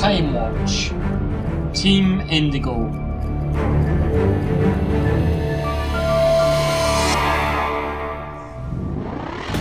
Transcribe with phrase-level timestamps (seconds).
[0.00, 0.88] Time Watch
[1.78, 2.88] Team Indigo.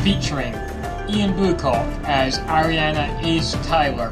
[0.01, 0.53] Featuring
[1.09, 4.11] Ian Blucock as Ariana Ace Tyler,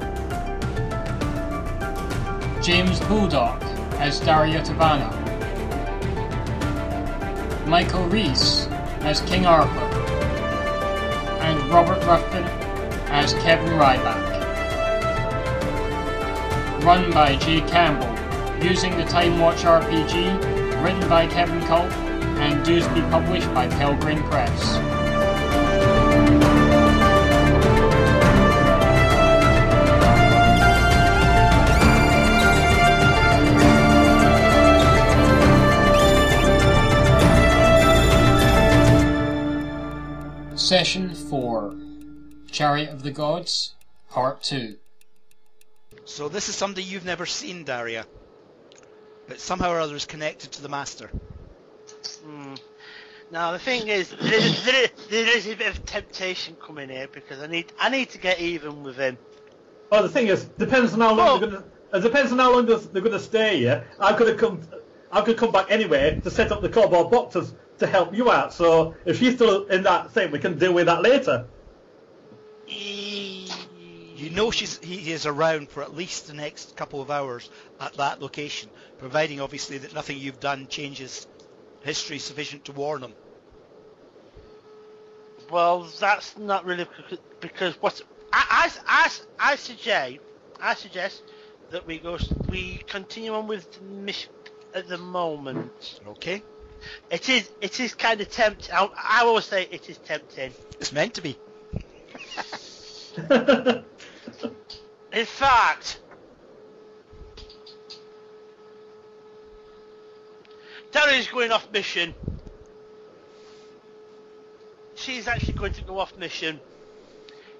[2.61, 3.63] James Bulldog
[3.93, 5.09] as Daria Tavana,
[7.67, 8.67] Michael Reese
[8.99, 9.79] as King Arthur,
[11.39, 12.43] and Robert Ruffin
[13.13, 14.26] as Kevin Ryback.
[16.87, 18.07] Run by Jay Campbell,
[18.65, 21.91] using the Time Watch RPG, written by Kevin Kulp,
[22.39, 24.77] and be published by Pelgrane Press.
[40.55, 41.75] Session 4
[42.49, 43.73] Chariot of the Gods,
[44.09, 44.77] Part 2.
[46.07, 48.05] So this is somebody you've never seen, Daria,
[49.27, 51.11] but somehow or other is connected to the Master.
[52.25, 52.53] Hmm.
[53.29, 56.87] Now the thing is, there is, there is, there is a bit of temptation coming
[56.87, 59.17] here because I need I need to get even with him.
[59.91, 61.37] Well, the thing is, depends on how long Oh.
[61.39, 61.63] they're gonna.
[61.93, 63.85] It depends on how long they're they're gonna stay here.
[63.99, 64.61] I could have come.
[65.11, 68.53] I could come back anyway to set up the cardboard boxes to help you out.
[68.53, 71.47] So if she's still in that thing, we can deal with that later.
[74.17, 77.93] You know she's he is around for at least the next couple of hours at
[77.93, 81.27] that location, providing obviously that nothing you've done changes
[81.81, 83.13] history sufficient to warn him.
[85.51, 86.87] Well, that's not really
[87.41, 88.01] because what
[88.33, 90.17] I, I, I, I suggest
[90.59, 91.21] I suggest
[91.69, 92.17] that we go
[92.49, 94.31] we continue on with the mission
[94.73, 95.99] at the moment.
[96.07, 96.41] Okay,
[97.11, 98.73] It is it is kind of tempting.
[98.73, 100.53] I, I always say it is tempting.
[100.79, 101.37] it's meant to be.
[105.11, 105.99] In fact,
[110.91, 112.13] Daria's going off mission.
[114.95, 116.59] She's actually going to go off mission.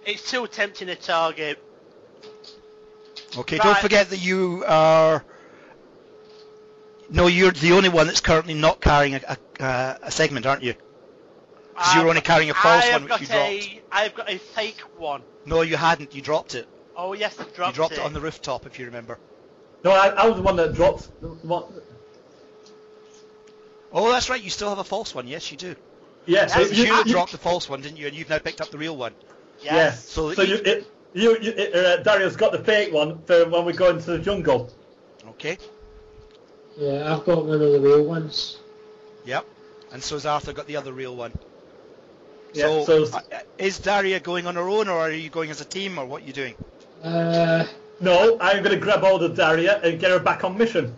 [0.05, 1.57] It's too tempting a target.
[3.35, 3.63] Okay, Right.
[3.63, 5.25] don't forget that you are.
[7.09, 10.75] No, you're the only one that's currently not carrying a, a, a segment, aren't you?
[11.77, 13.33] 'Cause you were only carrying a false I have one, which got dropped.
[13.51, 15.21] a, I've got a fake one.
[15.45, 16.13] No, you hadn't.
[16.15, 16.67] You dropped it.
[16.95, 17.67] Oh yes, I dropped, it.
[17.67, 17.99] you dropped it.
[17.99, 19.19] on the rooftop, if you remember.
[19.83, 21.09] no, I, I was the one that dropped.
[21.21, 21.65] the one-
[23.93, 24.41] Oh, that's right.
[24.41, 25.27] You still have a false one.
[25.27, 25.75] Yes, you do.
[26.25, 28.07] Yes, So it was you, that you- dropped the false one, didn't you?
[28.07, 29.13] And you've now picked up the real one.
[29.61, 29.73] Yes.
[29.73, 30.09] Yes.
[30.09, 33.47] So So, each- you, it, you, you it, uh, Darius got the fake one for
[33.47, 34.69] when we go into the jungle.
[35.29, 35.57] Okay.
[36.77, 38.57] Yeah, I've got one of the real ones.
[39.25, 39.45] Yep.
[39.93, 41.31] And so so's Arthur got the other real one.
[42.53, 43.21] Yeah, so, so-
[43.57, 46.23] is Daria going on her own, or are you going as a team, or what
[46.23, 46.55] are you doing?
[47.03, 47.65] Uh,
[47.99, 50.95] No, I'm going to grab hold of Daria and get her back on mission.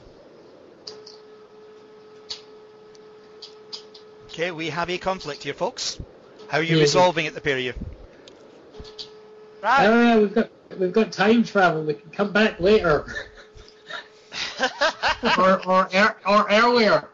[4.28, 6.00] Okay, we have a conflict here, folks.
[6.48, 6.82] How are you Yeah.
[6.84, 7.74] resolving it, the pair of you?
[9.62, 9.86] Right.
[9.86, 11.84] uh, we've got we've got time travel.
[11.84, 13.06] We can come back later.
[15.38, 17.10] or or ear- or earlier.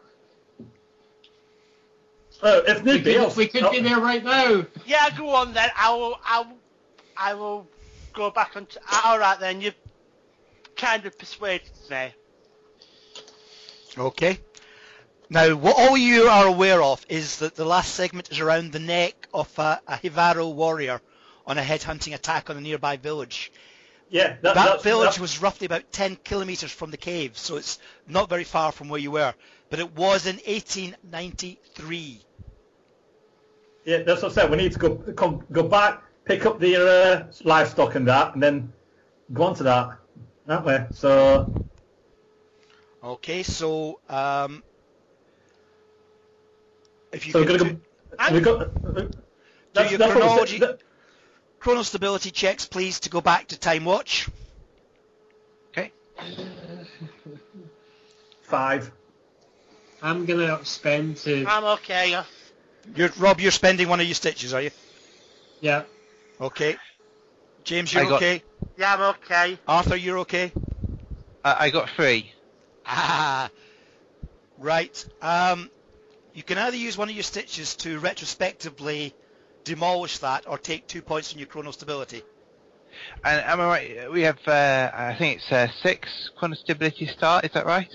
[2.42, 4.64] Uh, if We need be, could, we could I'll- be there right now.
[4.86, 5.70] yeah, go on then.
[5.76, 6.18] I will.
[6.24, 6.58] I will.
[7.16, 7.66] I will
[8.12, 8.66] go back on.
[8.66, 9.60] T- all right then.
[9.60, 9.74] You've
[10.76, 12.08] kind of persuaded me.
[13.98, 14.38] Okay.
[15.28, 18.78] Now, what all you are aware of is that the last segment is around the
[18.78, 21.00] neck of a, a Jivaro warrior
[21.46, 23.50] on a headhunting attack on a nearby village.
[24.08, 27.80] Yeah, That that, village that- was roughly about 10 kilometres from the cave, so it's
[28.06, 29.34] not very far from where you were.
[29.70, 32.22] But it was in 1893.
[33.84, 34.50] Yeah, that's what I said.
[34.50, 38.42] We need to go come, go back, pick up the uh, livestock and that, and
[38.42, 38.72] then
[39.32, 39.98] go on to that
[40.46, 40.86] that way.
[40.92, 41.52] So
[43.06, 44.64] Okay, so um,
[47.12, 48.32] if you so we're could do, go.
[48.32, 48.84] We got.
[49.74, 50.58] That's, your that's what we chronology-.
[50.58, 50.80] That-
[51.60, 54.28] chronostability checks, please, to go back to Time Watch.
[55.70, 55.92] Okay.
[58.42, 58.90] Five.
[60.02, 62.22] I'm gonna spend to I'm okay.
[62.94, 64.70] You're, Rob, you're spending one of your stitches, are you?
[65.60, 65.82] yeah.
[66.40, 66.76] Okay.
[67.64, 68.42] James, you're got- okay.
[68.76, 69.58] Yeah, I'm okay.
[69.66, 70.52] Arthur, you're okay.
[71.44, 72.32] Uh, I got three.
[72.84, 73.50] Ah,
[74.58, 75.06] right.
[75.22, 75.70] Um,
[76.34, 79.14] you can either use one of your stitches to retrospectively
[79.64, 82.22] demolish that, or take two points on your chronostability.
[83.24, 84.12] And am I right?
[84.12, 87.44] We have, uh, I think it's uh, six chronostability start.
[87.44, 87.90] Is that right?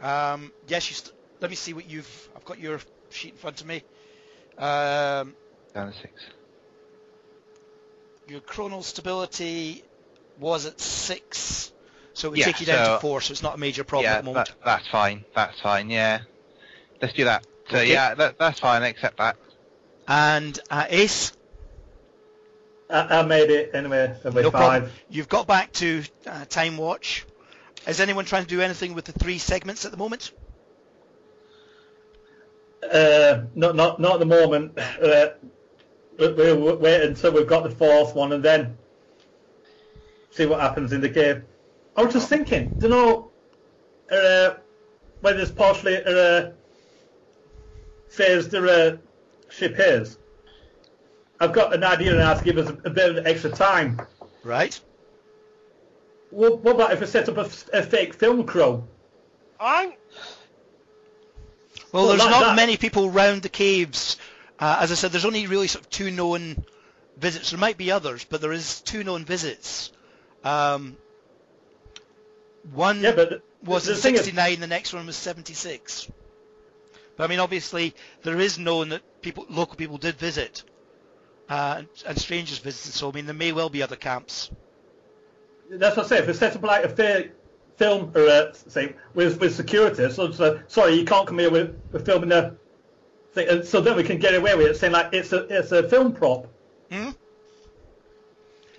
[0.00, 0.96] Um, yes, you.
[0.96, 2.30] St- let me see what you've.
[2.36, 3.76] I've got your sheet in front of me.
[4.58, 5.34] Um,
[5.74, 6.12] Down to six.
[8.28, 9.84] your chronal stability
[10.40, 11.72] was at six,
[12.14, 13.20] so it would Yeah, take you down so- to four.
[13.20, 14.48] So it's not a major problem yeah, at the moment.
[14.48, 15.24] that, that's fine.
[15.34, 15.90] That's fine.
[15.90, 16.20] Yeah,
[17.00, 17.44] let's do that.
[17.70, 17.92] So Okay.
[17.92, 18.82] yeah, that, that's fine.
[18.82, 19.36] I accept that.
[20.08, 21.32] And uh, Ace,
[22.88, 24.14] I, I made it anyway.
[24.24, 24.80] It'll no fine.
[24.80, 24.92] problem.
[25.10, 27.26] You've got back to uh, Time Watch.
[27.86, 30.32] Is anyone trying to do anything with the three segments at the moment?
[32.82, 34.78] Uh, not not not at the moment.
[34.78, 35.28] Uh,
[36.18, 38.76] we- we'll wait until we've got the fourth one and then
[40.30, 41.44] see what happens in the game.
[41.96, 43.30] I was just thinking, do you know
[44.10, 44.54] uh,
[45.20, 46.50] when this partially uh,
[48.08, 50.18] phased the uh, ship is?
[51.40, 54.00] I've got an idea now to give us a, a bit of extra time.
[54.42, 54.78] Right.
[56.36, 58.84] What, what about if we set up a, a fake film crew?
[59.58, 59.96] I'm Well,
[61.92, 64.18] Well, there's that- not that- many people round the caves.
[64.60, 66.62] Uh, as I said, there's only really sort of two known
[67.16, 67.50] visits.
[67.52, 69.92] There might be others, but there is two known visits.
[70.44, 70.98] Um,
[72.74, 76.06] one Yeah, but the- was the in thing is- 69, the next one was 76.
[77.16, 77.94] But I mean, obviously,
[78.24, 80.64] there is known that people, local people did visit,
[81.48, 82.92] uh, and, and strangers visited.
[82.92, 84.50] So I mean, there may well be other camps.
[85.70, 86.18] That's what I say.
[86.18, 87.32] If we set up like a fake
[87.76, 91.50] film or uh, say with with security, so it's, uh, sorry, you can't come here.
[91.50, 92.56] We're, we're filming a
[93.32, 95.72] thing, and so then we can get away with it, saying like it's a it's
[95.72, 96.46] a film prop.
[96.90, 97.10] Hmm?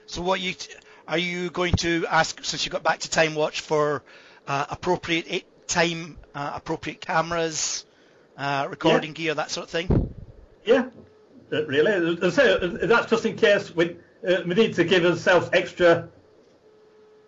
[0.05, 0.73] So what you t-
[1.07, 4.03] are you going to ask since you got back to Time Watch for
[4.47, 7.85] uh, appropriate time, uh, appropriate cameras,
[8.37, 10.13] uh, recording gear, that sort of thing?
[10.63, 10.85] Yeah,
[11.51, 12.31] uh, really.
[12.31, 16.09] Say, uh, that's just in case we we need to give ourselves extra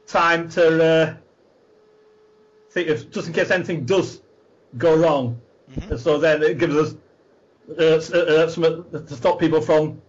[0.10, 1.14] time to uh,
[2.72, 4.22] think if just in case anything does
[4.78, 5.40] go wrong.
[5.72, 5.92] Mhm.
[5.92, 6.96] And so then it gives us
[7.78, 10.02] uh, uh, uh, some, to stop people from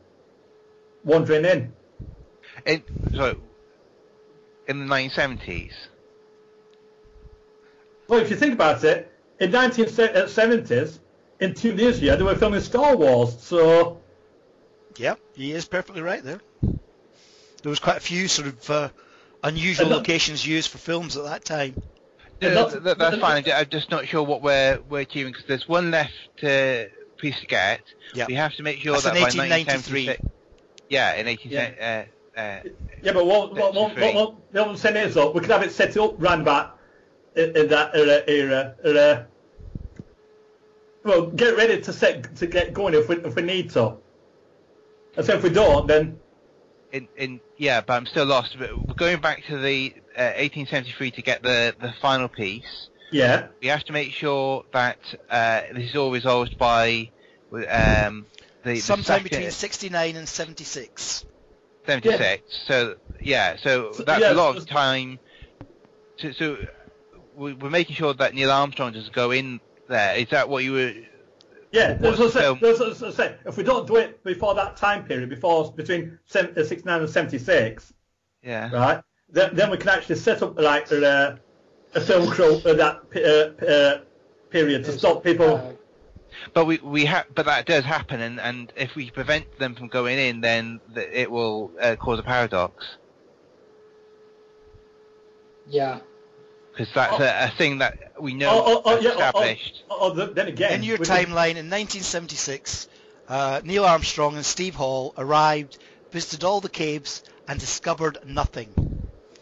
[1.05, 1.73] wandering in.
[3.15, 3.37] So
[4.67, 5.73] in the 1970s.
[8.09, 10.99] Well, if you think about it, in 1970s,
[11.41, 14.01] in Tunisia, they were filming Star Wars, so
[14.97, 16.41] Yep, he is perfectly right there.
[16.63, 18.89] There was quite a few sort of uh,
[19.45, 21.81] unusual that- locations used for films at that time.
[22.41, 23.45] Yeah, not- th- th- that's fine.
[23.53, 26.85] I'm just not sure what we're we're achieving because there's one left uh,
[27.19, 27.83] piece to get.
[28.15, 28.27] Yeah.
[28.27, 30.17] We have to make sure That's that in by 1893.
[30.89, 31.53] Yeah, in 18.
[31.53, 32.07] Yeah.
[32.37, 32.61] Uh, uh,
[33.03, 33.13] yeah.
[33.13, 35.73] But what what what, what, what the other thing is though, we could have it
[35.73, 36.71] set up round back
[37.37, 39.27] in, in that era, era, era.
[41.05, 43.97] Well, get ready to set to get going if we if we need to.
[45.17, 46.20] And so if we don't, then
[46.93, 48.57] in, in yeah, but I'm still lost.
[48.59, 52.89] But we're going back to the uh, 1873 to get the the final piece.
[53.13, 54.99] yeah, We have to make sure that
[55.31, 57.11] uh, this is all resolved by
[57.53, 58.27] um,
[58.65, 61.25] the, the Sometime second- between 69 and 76.
[61.87, 62.43] 76.
[62.67, 65.19] So yeah, so So, that's yeah, a lot of time.
[66.19, 66.57] So, so
[67.35, 70.17] we- we're making sure that Neil Armstrong doesn't go in there.
[70.17, 70.95] Is that what you were?
[71.73, 71.93] Yeah.
[71.99, 72.59] What's That's what I the say- film?
[72.61, 73.37] that's what I say.
[73.47, 77.11] If we don't do it before that time period, before between seven- uh, 69 and
[77.11, 77.93] 76,
[78.43, 78.71] Yeah.
[78.73, 79.03] right?
[79.29, 81.37] Then, then we can actually set up like uh,
[81.95, 84.01] a film crew at that uh, uh,
[84.51, 85.57] period to stop people.
[85.57, 85.73] Uh,
[86.55, 89.89] But we we ha- but that does happen, and, and if we prevent them from
[89.89, 92.97] going in, then th- it will uh, cause a paradox
[95.69, 96.01] yeah.
[96.73, 99.27] Because that's a, a thing that we know Oh, oh, oh, is yeah, oh, oh,
[99.43, 99.83] established.
[99.91, 102.89] oh, oh, then again, In your we can- timeline, in 1976,
[103.29, 105.79] uh, Neil Armstrong and Steve Hall arrived,
[106.11, 108.69] visited all the caves, and discovered nothing.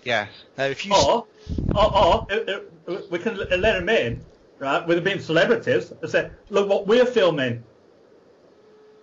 [0.04, 0.30] Yes.
[0.56, 1.26] Now, if you Or,
[1.75, 4.25] or, or uh, uh, we can let them in,
[4.58, 7.64] right, with them being celebrities, and say, look what we're filming.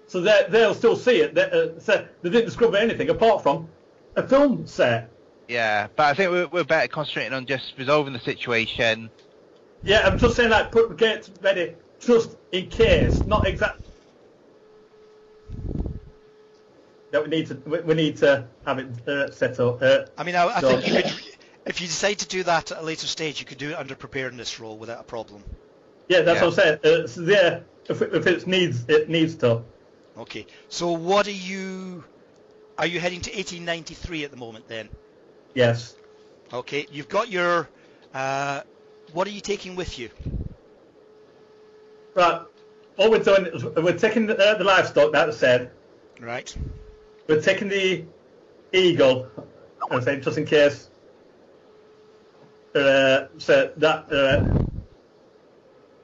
[0.08, 1.34] So they, they'll still see it.
[1.36, 3.68] They, uh, so they didn't discover anything apart from
[4.16, 5.10] a film set.
[5.48, 9.10] Yeah, but I think we're, we're better concentrating on just resolving the situation.
[9.84, 13.82] Yeah, I'm just saying, like, put get ready just in case, not exact.
[17.12, 19.82] That we need to we, we need to have it uh, set up.
[19.82, 21.22] Uh, I mean, I, I So- think you could,
[21.66, 23.96] if you decide to do that at a later stage, you could do it under
[23.96, 25.44] preparedness role without a problem.
[26.10, 26.46] yeah, that's Yeah.
[26.48, 27.04] what I'm saying.
[27.04, 29.62] Uh, so there, if it, if it needs it needs to.
[30.18, 30.46] Okay.
[30.70, 32.04] So what are you?
[32.78, 34.90] Are you heading to 1893 at the moment then?
[35.56, 35.96] Yes.
[36.54, 36.86] Okay.
[36.92, 37.68] You've got your.
[38.14, 38.62] Uh,
[39.14, 40.10] what are you taking with you?
[42.14, 42.42] Right.
[42.98, 45.12] What we're doing is we're taking the, uh, the livestock.
[45.12, 45.72] That said,
[46.22, 46.56] Right.
[47.28, 48.06] we're taking the
[48.72, 49.28] eagle.
[49.92, 50.90] I say just in case.
[52.74, 54.12] Uh, so that.
[54.12, 54.66] Uh,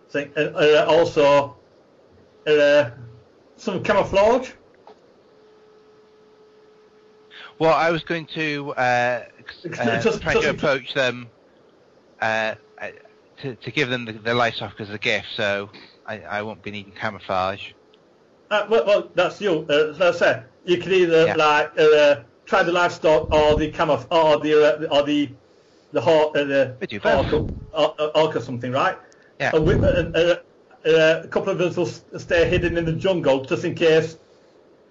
[0.07, 1.55] so, uh, uh, also.
[2.47, 2.89] Uh,
[3.57, 4.49] some camouflage.
[7.59, 8.73] Well, I was going to
[9.79, 11.29] uh, Just- try to just- approach them
[12.21, 12.87] uh, uh,
[13.41, 15.69] to, to give them the, the livestock as a gift, so
[16.05, 17.71] I, I won't be needing camouflage.
[18.49, 19.65] Uh, well, well, that's you.
[19.69, 21.35] Uh, as I said, you can either Yeah.
[21.35, 25.29] like uh, try the livestock or the camouf or the uh, or the
[25.93, 27.25] the hawk, uh, the We do both.
[27.27, 28.97] hawk, or, or, or something, right?
[29.39, 29.51] Yeah.
[29.55, 29.73] And we,
[30.85, 34.17] a couple of us will stay hidden in the jungle just in case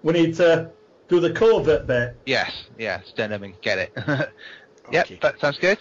[0.02, 0.71] we need to
[1.11, 2.17] do the covert bit.
[2.25, 3.93] Yes, yeah, stand them and get it.
[4.93, 5.19] yep, Okay.
[5.21, 5.79] that sounds good.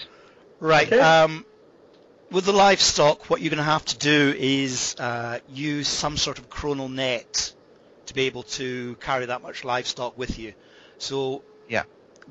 [0.59, 0.87] Right.
[0.91, 0.99] Okay.
[0.99, 1.45] Um,
[2.31, 6.39] with the livestock, what you're going to have to do is uh, use some sort
[6.39, 7.53] of chronal net
[8.07, 10.53] to be able to carry that much livestock with you.
[10.97, 11.83] So, Yeah.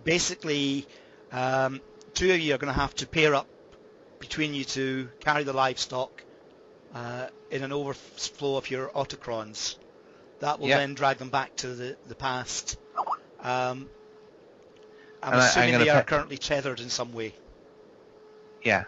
[0.05, 0.87] basically,
[1.33, 1.81] um,
[2.15, 3.47] two of you are going to have to pair up
[4.21, 6.11] between you to carry the livestock
[6.95, 9.77] uh, in an overflow of your autochrons.
[10.41, 10.79] That will Yeah.
[10.79, 12.77] then drag them back to the, the past.
[13.41, 13.89] Um,
[15.23, 17.35] I'm And I- I'm assuming they are put- currently tethered in some way.
[18.65, 18.85] Yeah,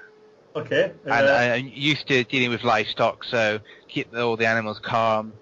[0.57, 0.92] Okay.
[1.07, 5.33] Uh, and I, I'm used to dealing with livestock, so keep all the animals calm.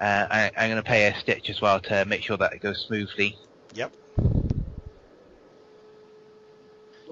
[0.00, 2.60] Uh, I, I'm going to pay a stitch as well to make sure that it
[2.60, 3.36] goes smoothly.
[3.74, 3.92] Yep.
[4.18, 4.22] uh,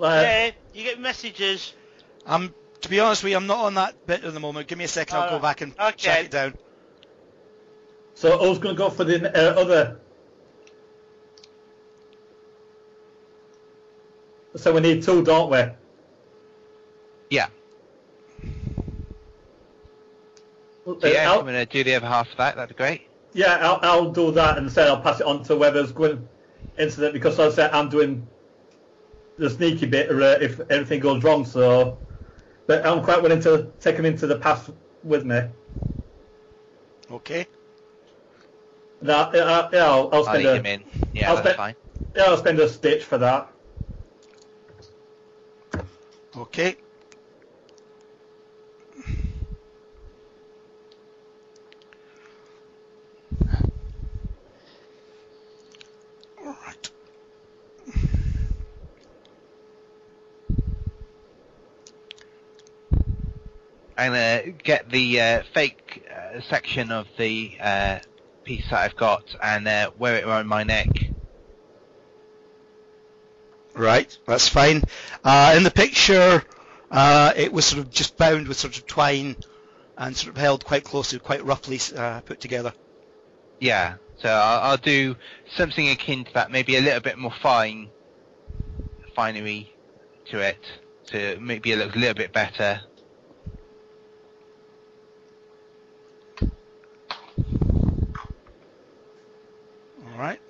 [0.00, 1.74] Okay, you get messages.
[2.26, 4.66] Um, to be honest with you, I'm not on that bit at the moment.
[4.66, 5.18] Give me a second.
[5.18, 5.94] I'll go back and Okay.
[5.96, 6.54] check it down.
[8.14, 10.00] So I was going to go for the uh, other.
[14.56, 15.64] So we need two, don't we?
[17.30, 17.48] Yeah,
[21.02, 22.56] yeah, I'll- I'm going to do the other half of that.
[22.56, 23.02] That'd be great.
[23.34, 26.28] Yeah, I'll, I'll do that and say I'll pass it on to whoever's going
[26.78, 28.26] incident that because I said I'm doing
[29.38, 31.44] the sneaky bit uh, if anything goes wrong.
[31.46, 31.98] So,
[32.66, 34.70] but I'm quite willing to take him into the path
[35.02, 35.40] with me.
[37.10, 37.46] Okay.
[39.00, 40.84] Now, yeah, I'll, I'll I'll spend a, him in.
[41.14, 41.74] Yeah, I'll that's spend- fine.
[42.14, 43.51] yeah, I'll spend a stitch for that.
[46.34, 46.76] Okay.
[56.38, 56.90] All right.
[63.98, 67.98] I'm going to get the uh, fake uh, section of the uh,
[68.44, 70.88] piece that I've got and uh, wear it around my neck.
[73.74, 74.16] Right.
[74.26, 74.82] That's fine.
[75.24, 76.42] Uh, in the picture,
[76.90, 79.36] uh, it was sort of just bound with sort of twine
[79.96, 82.72] and sort of held quite closely, quite roughly uh, put together.
[83.60, 85.16] Yeah, so I'll, I'll do
[85.56, 87.88] something akin to that, maybe a little bit more fine,
[89.14, 89.72] finery
[90.26, 90.58] to it,
[91.06, 92.80] to maybe it looks a little bit better.
[100.04, 100.40] All right.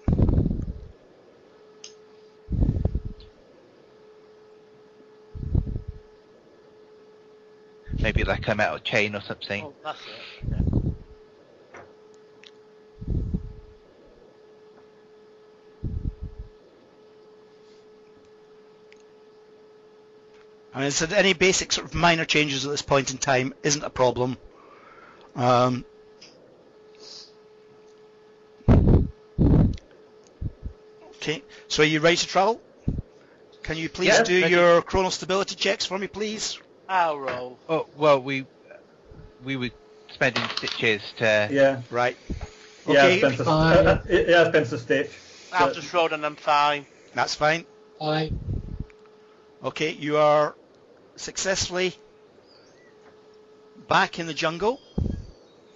[8.02, 9.64] Maybe like a metal chain or something.
[9.64, 10.92] Oh, that's it.
[20.74, 23.84] I mean, so any basic sort of minor changes at this point in time isn't
[23.84, 24.38] a problem.
[25.36, 25.84] Um,
[31.16, 32.60] okay, so are you ready to travel?
[33.62, 34.54] Can you please Yeah, do ready.
[34.54, 36.58] your chronal stability checks for me, please?
[36.88, 37.58] I'll roll.
[37.68, 38.46] Oh, well, we
[39.44, 39.70] we were
[40.12, 41.48] spending stitches to...
[41.50, 42.16] Yeah, Right.
[42.86, 43.44] yeah, Okay, Spencer.
[43.44, 43.86] Fine.
[43.86, 45.10] Uh, uh, yeah, Spencer stitch.
[45.52, 46.86] I've So- just rolled and I'm fine.
[47.14, 47.64] that's fine.
[48.00, 48.30] I
[49.64, 50.54] Okay, you are
[51.16, 51.94] successfully
[53.88, 54.80] back in the jungle.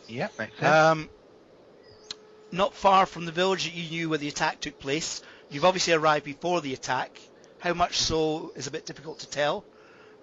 [0.09, 0.65] Yeah, makes sense.
[0.75, 1.09] Um,
[2.53, 5.23] not far from the village that you knew where the attack took place.
[5.51, 7.19] You've obviously arrived before the attack.
[7.59, 9.65] How much so is a bit difficult to tell,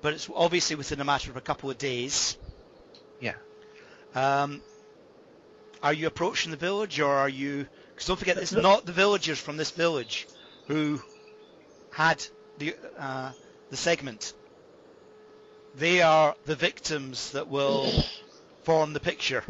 [0.03, 2.37] but it's obviously within a matter of a couple of days.
[3.21, 3.35] Yeah.
[4.13, 4.61] Um,
[5.81, 7.65] are you approaching the village, or are you?
[7.89, 10.27] Because don't forget, it's not the villagers from this village
[10.67, 11.01] who
[11.91, 12.23] had
[12.57, 13.31] the uh,
[13.69, 14.33] the segment.
[15.75, 17.89] They are the victims that will
[18.63, 19.43] form the picture.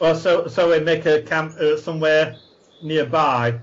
[0.00, 2.36] Well, so so we make a camp uh, somewhere
[2.82, 3.58] nearby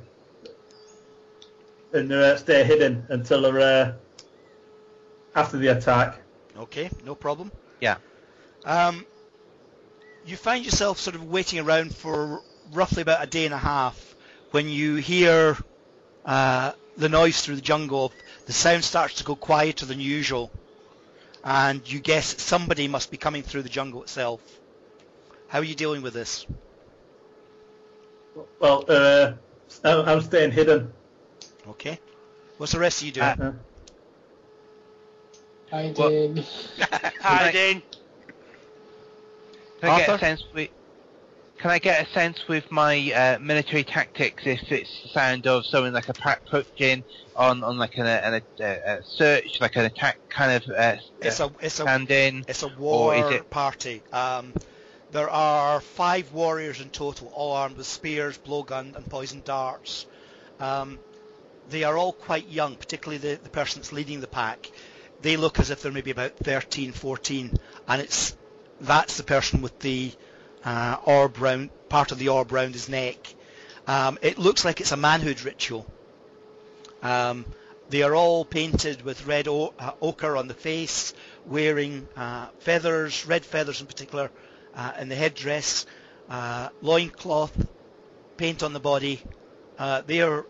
[1.94, 3.94] and uh, stay hidden until uh,
[5.38, 6.20] after the attack.
[6.58, 7.52] Okay, no problem.
[7.80, 7.98] Yeah.
[8.66, 9.06] Um,
[10.26, 12.42] you find yourself sort of waiting around for
[12.74, 14.16] roughly about a day and a half
[14.52, 15.56] when you hear
[16.26, 18.12] uh, the noise through the jungle.
[18.48, 20.52] The sound starts to go quieter than usual,
[21.44, 24.42] and you guess somebody must be coming through the jungle itself.
[25.48, 26.48] How are you dealing with this?
[28.60, 29.34] Well, uh,
[29.84, 30.92] I'm I'm staying hidden.
[31.70, 32.00] Okay.
[32.58, 33.60] What's the rest of you doing?
[35.72, 36.44] Uh, Hiding.
[37.22, 37.82] Hiding.
[39.82, 40.70] Can I get a sense with?
[41.60, 45.66] Can I get a sense with my uh, military tactics if it's the sound of
[45.66, 47.04] something like a pack approaching
[47.36, 51.40] on on like an, an, a, a search, like an attack kind of uh, it's
[51.40, 52.46] a it's a in?
[52.48, 54.04] It's a war is it- party.
[54.14, 54.54] Um,
[55.12, 60.06] there are five warriors in total, all armed with spears, blowgun, and poison darts.
[60.60, 61.00] Um,
[61.70, 64.70] they are all quite young, particularly the, the person that's leading the pack.
[65.22, 67.58] They look as if they're maybe about 13, 14,
[67.88, 68.36] and it's
[68.80, 70.12] that's the person with the
[70.64, 73.18] uh, orb round part of the orb round his neck.
[73.88, 75.88] Um, it looks like it's a manhood ritual.
[77.02, 77.46] Um,
[77.90, 81.14] they are all painted with red o- uh, ochre on the face,
[81.46, 84.30] wearing uh, feathers, red feathers in particular,
[84.76, 85.86] uh, in the headdress,
[86.30, 87.68] uh, loincloth,
[88.36, 89.22] paint on the body.
[89.80, 90.46] Uh, they are.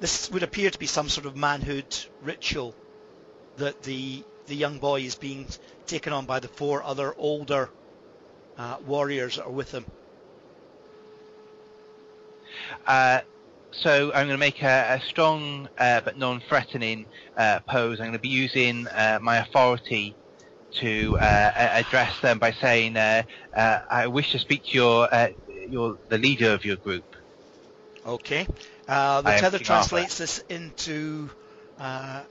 [0.00, 1.84] This would appear to be some sort of manhood
[2.22, 2.74] ritual
[3.58, 5.46] that the the young boy is being
[5.86, 7.70] taken on by the four other older
[8.56, 9.84] uh, warriors that are with him.
[12.86, 13.20] Uh,
[13.70, 18.00] so I'm going to make a, a strong uh, but non-threatening uh, pose.
[18.00, 20.16] I'm going to be using uh, my authority
[20.72, 23.22] to uh, address them by saying, uh,
[23.54, 25.08] uh, "I wish to speak to your
[25.68, 27.04] your the leader of your group."
[28.06, 28.46] Okay.
[28.86, 31.30] Uh, the tether translates this into
[31.78, 32.24] uh,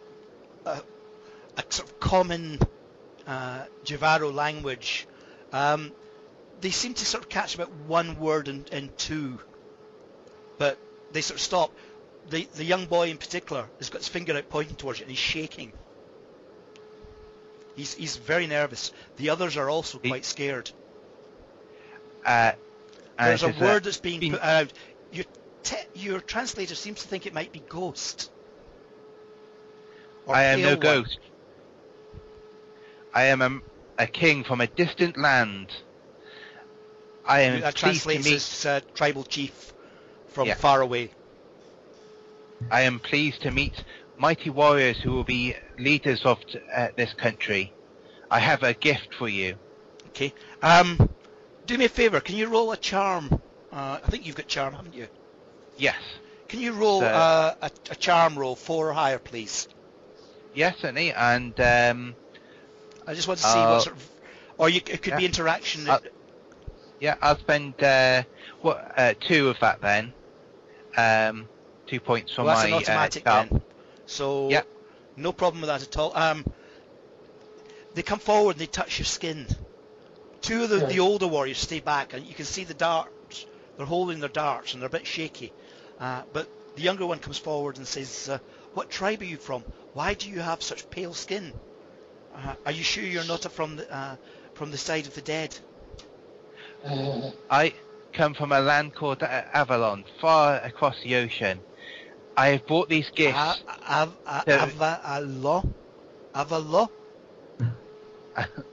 [1.57, 2.59] a, sort of common
[3.25, 5.07] uh, Jivaro language.
[5.51, 5.91] Um,
[6.61, 9.39] they seem to sort of catch about one word and, in two,
[10.57, 10.77] but
[11.11, 11.71] they sort of stop.
[12.29, 15.11] The, the young boy in particular has got his finger out pointing towards you and
[15.11, 15.71] he's shaking.
[17.75, 18.91] He's, he's very nervous.
[19.17, 20.71] The others are also quite scared.
[22.25, 22.53] Uh,
[23.19, 24.73] There's a word that's being been- put out.
[25.11, 25.25] Your,
[25.63, 28.31] te- your translator seems to think it might be ghost.
[30.25, 30.79] Or I am no one.
[30.79, 31.19] ghost.
[33.17, 33.59] I am a,
[33.97, 35.71] a king from a distant land.
[37.25, 38.35] I am That pleased to translates meet.
[38.35, 39.73] as uh, tribal chief
[40.27, 40.53] from Yeah.
[40.53, 41.09] far away.
[42.69, 43.83] I am pleased to meet
[44.19, 47.73] mighty warriors who will be leaders of t- uh, this country.
[48.29, 49.55] I have a gift for you.
[50.09, 50.31] Okay.
[50.61, 51.09] Um,
[51.65, 52.19] do me a favour.
[52.19, 53.41] Can you roll a charm?
[53.71, 55.07] Uh, I think you've got charm, haven't you?
[55.75, 55.97] Yes.
[56.49, 59.67] Can you roll So- uh, a, a charm roll, four or higher, please?
[60.53, 61.13] Yes, certainly.
[61.13, 62.15] And um,
[63.07, 64.11] I just want to see Uh, what sort of,
[64.57, 65.25] or you, it could be yeah.
[65.25, 65.87] interaction.
[65.87, 65.99] Uh,
[66.99, 68.23] yeah, I'll spend uh,
[68.61, 70.13] what uh, two of that then.
[70.97, 71.49] Um,
[71.87, 73.61] two points for well, that's my an automatic uh, then.
[74.05, 74.63] So Yeah.
[75.15, 76.15] no problem with that at all.
[76.15, 76.45] Um,
[77.93, 79.47] they come forward and they touch your skin.
[80.41, 80.89] Two of the, Right.
[80.89, 83.45] the older warriors stay back, and you can see the darts.
[83.75, 85.53] They're holding their darts, and they're a bit shaky.
[85.99, 88.39] Uh, but the younger one comes forward and says, uh,
[88.73, 89.65] "What tribe are you from?
[89.93, 91.59] Why do you have such pale skin?
[92.37, 94.15] Uh, are you sure you're not from the uh,
[94.53, 95.57] from the side of the dead?"
[96.85, 97.73] Uh, I
[98.13, 101.59] come from a land called Avalon, far across the ocean.
[102.35, 103.37] I have brought these gifts.
[103.89, 105.63] Av- a- So- Ava- Alo?
[106.35, 106.89] Avalo?
[107.59, 107.67] No,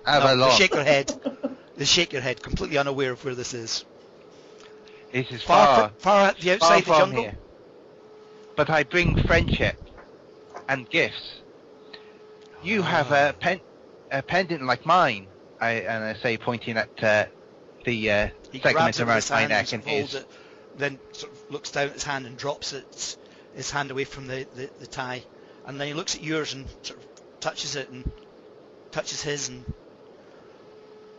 [0.04, 0.50] Avalon.
[0.50, 1.12] they shake their head.
[1.76, 3.84] They shake your head, completely unaware of where this is.
[5.12, 7.22] This is Far, far, far at the far outside the jungle.
[7.22, 7.38] here.
[8.56, 9.76] But I bring friendship
[10.68, 11.40] and gifts.
[12.64, 13.60] You have a, pen,
[14.10, 15.26] a pendant like mine,
[15.60, 17.26] I, and I say, pointing at uh,
[17.84, 18.28] the uh,
[18.62, 20.12] segment around his my neck and and sort of his.
[20.12, 20.26] holds it,
[20.78, 23.16] then sort of looks down at his hand and drops it,
[23.54, 25.22] his hand away from the, the, the tie,
[25.66, 27.06] and then he looks at yours and sort of
[27.40, 28.10] touches it and
[28.92, 29.64] touches his and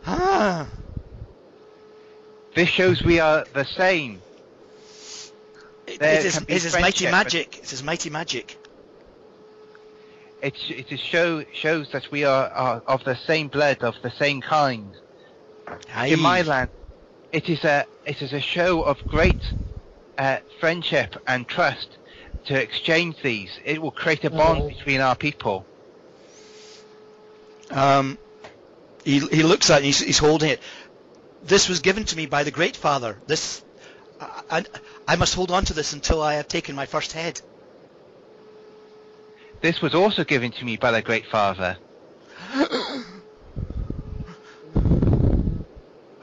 [0.06, 0.68] ah,
[2.56, 4.20] This shows we are the same.
[5.86, 7.58] it, it is, it is mighty but- magic.
[7.58, 8.58] It is mighty magic.
[10.42, 14.10] It, it is show, shows that we are, are of the same blood, of the
[14.10, 14.94] same kind.
[16.06, 16.70] In my land,
[17.32, 19.40] it is a it is a show of great
[20.16, 21.98] uh, friendship and trust
[22.44, 23.58] to exchange these.
[23.64, 24.68] It will create a bond Oh.
[24.68, 25.66] between our people.
[27.70, 28.18] Um,
[29.04, 30.60] he, he looks at it and he's, he's holding it.
[31.42, 33.18] This was given to me by the Great Father.
[33.26, 33.64] This,
[34.20, 34.64] I, I,
[35.08, 37.40] I must hold on to this until I have taken my first head.
[39.66, 41.76] This was also given to me by the Great Father.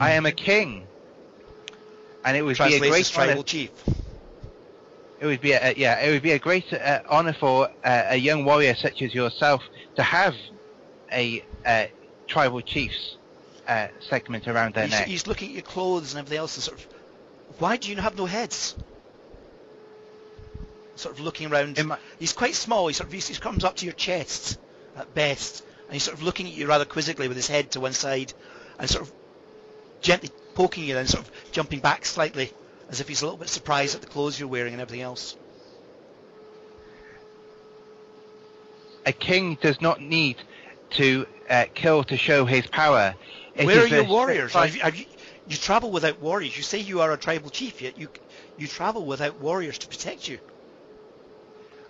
[0.00, 0.86] I am a king,
[2.24, 3.42] and it would be a great tribal honor.
[3.42, 3.70] chief.
[5.20, 8.16] It would be a, yeah, it would be a great uh, honor for uh, a
[8.16, 9.62] young warrior such as yourself
[9.96, 10.34] to have
[11.12, 11.84] a uh,
[12.26, 13.18] tribal chief's
[13.68, 15.06] uh, segment around their He's, neck.
[15.06, 16.86] he's looking at your clothes and everything else and sort of,
[17.58, 18.74] why do you have no heads?
[20.96, 21.82] Sort of looking around.
[21.84, 22.86] My- He's quite small.
[22.86, 24.58] He sort of he comes up to your chest
[24.96, 27.80] at best, and he's sort of looking at you rather quizzically with his head to
[27.80, 28.32] one side,
[28.78, 29.12] and sort of
[30.00, 32.52] gently poking you, and then sort of jumping back slightly,
[32.88, 35.36] as if he's a little bit surprised at the clothes you're wearing and everything else.
[39.06, 40.36] A king does not need
[40.90, 43.14] to uh, kill to show his power.
[43.54, 44.52] It Where are your warriors?
[44.52, 45.04] Have you, have you,
[45.48, 46.56] you travel without warriors.
[46.56, 48.08] You say you are a tribal chief, yet you
[48.56, 50.38] you travel without warriors to protect you.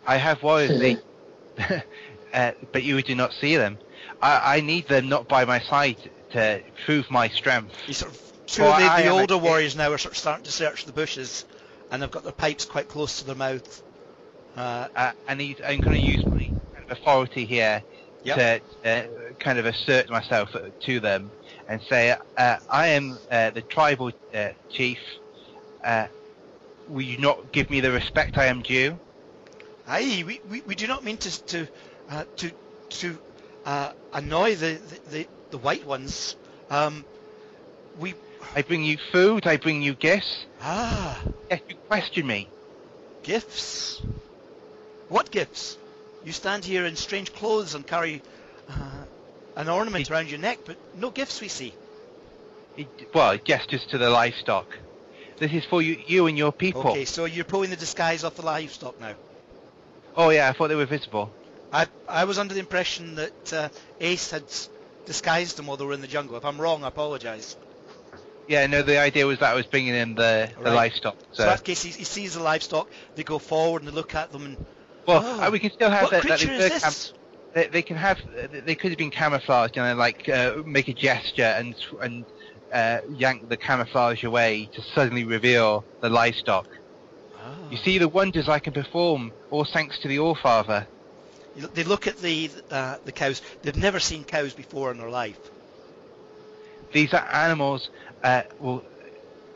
[0.06, 0.98] I have warriors, they,
[2.32, 3.78] uh, but you do not see them.
[4.20, 5.98] I, I need them not by my side
[6.32, 7.74] to prove my strength.
[7.86, 10.18] You sort of two the, I the am a older warriors now are sort of
[10.18, 11.44] starting to search the bushes,
[11.90, 13.82] and they've got their pipes quite close to their mouth.
[14.56, 15.60] Uh, Uh, I need.
[15.62, 16.50] I'm going to use my
[16.88, 17.82] authority here
[18.22, 18.36] Yep.
[18.36, 19.02] to uh,
[19.38, 21.32] kind of assert myself to them
[21.68, 24.98] and say, uh, "I am uh, the tribal uh, chief.
[25.84, 26.08] Uh,
[26.86, 28.98] will you not give me the respect I am due?"
[29.86, 31.68] Aye, we, we, we do not mean to to
[32.10, 32.50] uh, to
[32.90, 33.18] to
[33.64, 34.78] uh, annoy the,
[35.10, 36.36] the, the, white ones.
[36.70, 37.04] Um,
[37.98, 38.14] we
[38.54, 39.46] I bring you food.
[39.46, 40.44] I bring you gifts.
[40.60, 42.48] ah Yet you question me.
[43.22, 44.02] gifts.
[45.08, 45.78] What gifts?
[46.24, 48.22] You stand here in strange clothes and carry
[48.68, 49.04] uh,
[49.56, 51.74] an ornament around your neck, but no gifts we see.
[52.76, 54.66] He, well, gestures to the livestock.
[55.38, 56.90] This is for you, you and your people.
[56.90, 59.14] Okay, so you're pulling the disguise off the livestock now.
[60.16, 61.32] Oh yeah, I thought they were visible.
[61.72, 63.68] I I was under the impression that uh,
[64.00, 64.44] Ace had
[65.06, 66.36] disguised them while they were in the jungle.
[66.36, 67.56] If I'm wrong, I apologise.
[68.46, 70.74] Yeah, no, the idea was that I was bringing in the, the Right.
[70.76, 71.16] livestock.
[71.32, 72.90] So So, in that case, he, he sees the livestock.
[73.14, 74.44] They go forward and they look at them.
[74.44, 74.66] And
[75.06, 75.50] well, Oh.
[75.50, 76.26] we can still have that.
[76.28, 77.12] that they, this?
[77.54, 78.18] they, they can have.
[78.50, 82.26] They could have been camouflaged, you know, like uh, make a gesture and and
[82.72, 86.66] uh, yank the camouflage away to suddenly reveal the livestock.
[87.70, 90.86] You see the wonders I can perform, all thanks to the Allfather.
[91.74, 93.40] They look at the uh, the cows.
[93.62, 95.38] They've never seen cows before in their life.
[96.92, 97.90] These are animals
[98.22, 98.84] uh, will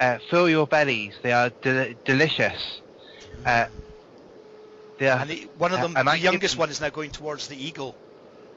[0.01, 1.15] uh, fill your bellies.
[1.23, 2.81] They are de- delicious.
[3.45, 3.67] Uh,
[4.99, 6.91] they are, And the, one of Uh, them, and the I youngest one, is now
[6.91, 7.95] going towards the eagle,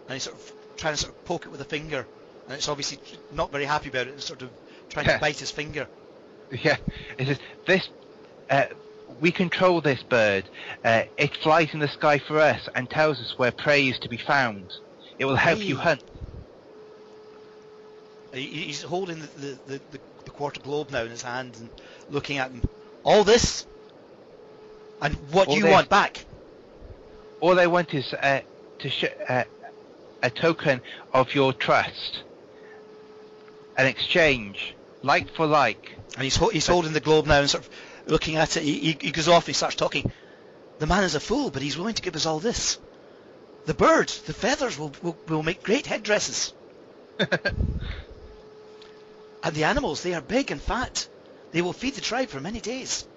[0.05, 2.05] and he's sort of trying to sort of poke it with a finger,
[2.47, 2.99] and it's obviously
[3.31, 4.49] not very happy about it, and sort of
[4.89, 5.87] trying to bite his finger.
[6.51, 6.75] Yeah,
[7.17, 7.89] it says this.
[9.21, 10.43] Uh, we control this bird.
[10.84, 14.10] Uh, it flies in the sky for us and tells us where prey is to
[14.10, 14.71] be found.
[15.19, 16.03] It will help you hunt.
[18.34, 19.27] He's holding the,
[19.67, 21.69] the, the, the, quarter globe now in his hand and
[22.10, 22.62] looking at him.
[23.03, 23.65] All this,
[25.01, 25.71] and what All you this.
[25.71, 26.25] want back?
[27.41, 28.39] All I want is uh,
[28.79, 29.43] to sh- uh,
[30.23, 30.81] a token
[31.13, 32.23] of your trust,
[33.77, 35.91] an exchange, like for like.
[36.15, 37.69] And he's ho- he's holding the globe now and sort of
[38.05, 38.63] looking at it.
[38.63, 39.47] He, he, goes off.
[39.47, 40.11] He starts talking.
[40.79, 42.79] The man is a fool, but he's willing to give us all this.
[43.65, 46.53] The bird, the feathers will will, will make great headdresses.
[49.43, 51.07] And the animals, they are big and fat.
[51.51, 53.07] They will feed the tribe for many days.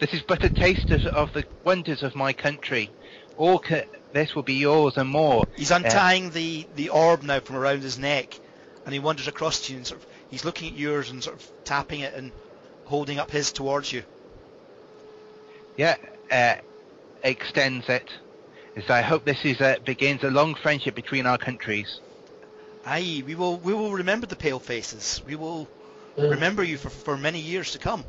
[0.00, 2.90] This is but a taste of, the wonders of my country.
[3.36, 5.46] All ca- this will be yours and more.
[5.56, 8.38] He's untying the, the orb now from around his neck,
[8.84, 11.36] and he wanders across to you and sort of he's looking at yours and sort
[11.36, 12.32] of tapping it and
[12.90, 14.02] holding up his towards you.
[15.76, 15.96] Yeah,
[16.30, 16.56] uh,
[17.22, 18.10] extends it.
[18.76, 22.00] As I hope this is uh, begins a long friendship between our countries.
[22.84, 25.22] Aye, we will we will remember the pale faces.
[25.26, 25.68] We will
[26.16, 28.04] remember you for, for many years to come.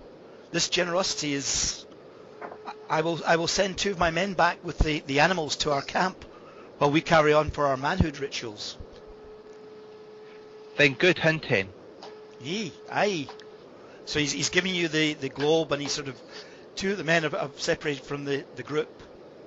[0.52, 1.86] This generosity is.
[2.90, 5.72] I will I will send two of my men back with the, the animals to
[5.72, 6.26] our camp,
[6.78, 8.78] while we carry on for our manhood rituals.
[10.78, 11.70] Then good hunting.
[12.42, 13.28] Yee, aye.
[14.06, 16.20] So he's he's giving you the, the globe, and he's sort of
[16.76, 19.04] two of the men have, have separated from the, the group,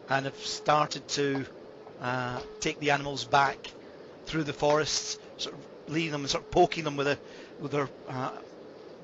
[0.08, 1.46] and have started to
[2.00, 3.58] uh, take the animals back
[4.26, 5.60] through the forests, sort of
[5.92, 7.18] leading them and sort of poking them with a
[7.58, 8.30] with their uh,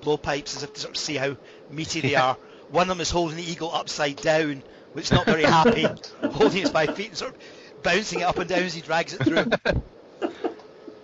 [0.02, 1.36] blowpipes as if to sort of see how
[1.68, 2.36] meaty they are.
[2.68, 5.86] One of them is holding the eagle upside down, which is not very happy,
[6.30, 7.38] holding it by feet and sort of
[7.82, 9.46] bouncing it up and down as he drags it through.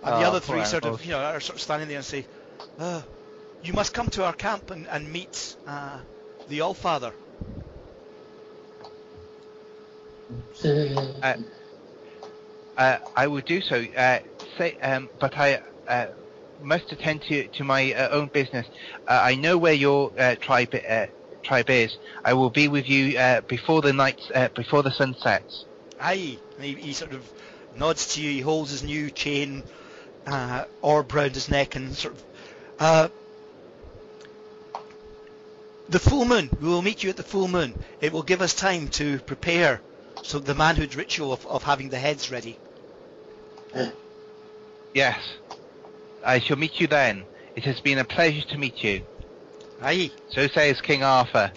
[0.03, 1.97] And the Oh, other three poor sort of, you know, are sort of standing there
[1.97, 2.27] and say,
[2.77, 3.01] uh,
[3.61, 5.99] "You must come to our camp and, and meet uh,
[6.47, 7.13] the Allfather."
[11.23, 11.33] Uh,
[12.77, 13.83] Uh, I will do so.
[13.97, 14.19] Uh,
[14.57, 16.07] say, um, but I uh,
[16.59, 18.67] must attend to to my uh, own business.
[19.07, 21.07] Uh, I know where your uh, tribe uh,
[21.43, 21.97] tribe is.
[22.23, 25.65] I will be with you uh, before the night uh, before the sun sets.
[25.99, 27.31] Aye, he, he sort of
[27.75, 28.29] nods to you.
[28.29, 29.63] He holds his new chain
[30.27, 32.13] uh, orb round his neck and sort
[32.79, 33.11] of.
[35.89, 36.49] The full moon.
[36.61, 37.73] We will meet you at the full moon.
[38.01, 39.81] It will give us time to prepare.
[40.23, 42.57] So the manhood ritual of, of having the heads ready.
[44.93, 45.19] Yes.
[46.25, 47.23] I shall meet you then.
[47.55, 49.05] It has been a pleasure to meet you.
[49.79, 50.09] Aye.
[50.29, 51.51] So says King Arthur.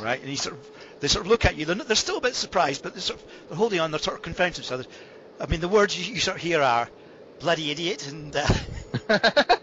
[0.00, 0.20] Right.
[0.20, 0.70] And he sort of,
[1.00, 1.64] they sort of look at you.
[1.64, 3.90] They're, not- they're still a bit surprised, but they're sort of they're holding on.
[3.90, 4.84] They're sort of confounded to each other.
[5.40, 6.88] I mean, the words you, you sort of hear are
[7.40, 8.46] bloody idiot, and uh,
[9.08, 9.60] but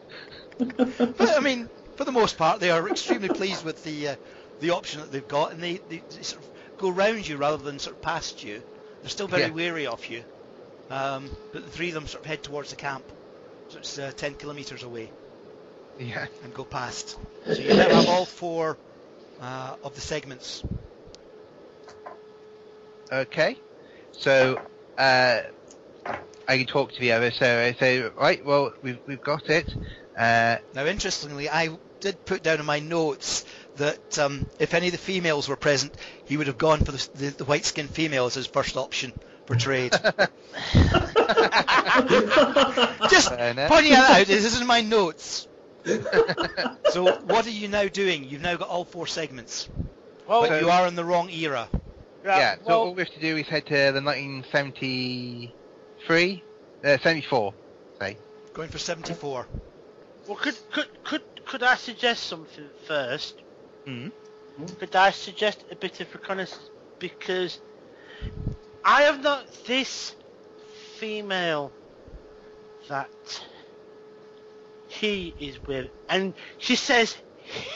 [1.22, 4.16] I mean, for the most part, they are extremely pleased with the uh,
[4.60, 7.80] the option that they've got, and they, they, sort of go round you rather than
[7.80, 8.62] sort of past you.
[9.02, 9.50] They're still very Yeah.
[9.50, 10.24] wary of you,
[10.90, 13.04] um, but the three of them sort of head towards the camp,
[13.70, 15.12] so it's uh, ten kilometres away,
[16.00, 16.28] yeah.
[16.44, 17.18] and go past.
[17.46, 18.78] So you now have all four
[19.42, 20.64] uh, of the segments.
[23.12, 23.58] Okay.
[24.12, 24.60] So
[24.98, 25.42] uh,
[26.48, 27.36] I can talk to the others.
[27.38, 29.74] So I say, right, well, we've we've got it.
[30.18, 33.44] Uh, Now, interestingly, I did put down in my notes
[33.78, 35.94] that um, if any of the females were present,
[36.26, 39.12] he would have gone for the, the, the white-skinned female as his first option
[39.48, 39.92] for trade.
[40.02, 40.14] Just
[43.30, 44.28] pointing that out.
[44.28, 45.48] This is in my notes.
[46.92, 48.24] So, what are you now doing?
[48.24, 49.68] You've now got all four segments,
[50.28, 51.68] Well, but So- you are in the wrong era.
[52.24, 52.56] right, yeah.
[52.56, 56.44] So well, all we have to do is head to the 1973,
[56.86, 57.54] uh, 74.
[58.00, 58.18] Say.
[58.54, 59.46] Going for 74.
[60.28, 63.42] well, could could could could I suggest something first?
[63.88, 64.12] Mm.
[64.80, 67.60] Could I suggest a bit of reconnaissance because
[68.84, 70.16] I have not this
[70.98, 71.72] female
[72.88, 73.10] that
[74.88, 77.16] he is with, and she says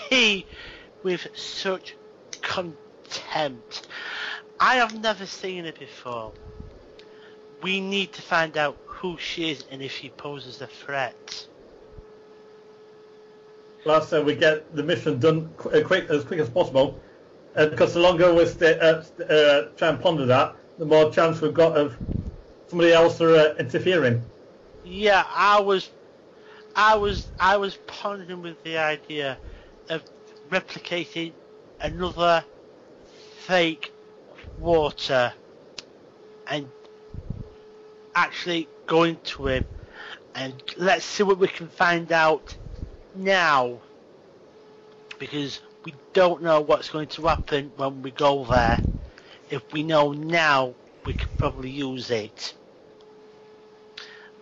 [0.09, 0.45] he
[1.03, 1.95] with such
[2.41, 3.87] contempt.
[4.59, 6.33] I have never seen her before.
[7.63, 11.48] We need to find out who she is and if she poses a threat.
[13.85, 16.99] Last uh, we get the mission done uh, quick as quick as possible,
[17.55, 21.41] uh, because the longer we stay, uh, uh, try and ponder that, the more chance
[21.41, 21.97] we've got of
[22.67, 24.23] somebody else uh, interfering.
[24.83, 25.89] Yeah, I was,
[26.75, 29.37] I was, I was pondering with the idea
[29.89, 30.03] of
[30.49, 31.31] replicating
[31.79, 32.43] another
[33.45, 33.91] fake
[34.59, 35.33] water
[36.47, 36.69] and
[38.15, 39.65] actually going to him
[40.35, 42.55] and let's see what we can find out
[43.15, 43.79] now
[45.17, 48.79] because we don't know what's going to happen when we go there.
[49.49, 50.73] If we know now,
[51.05, 52.53] we could probably use it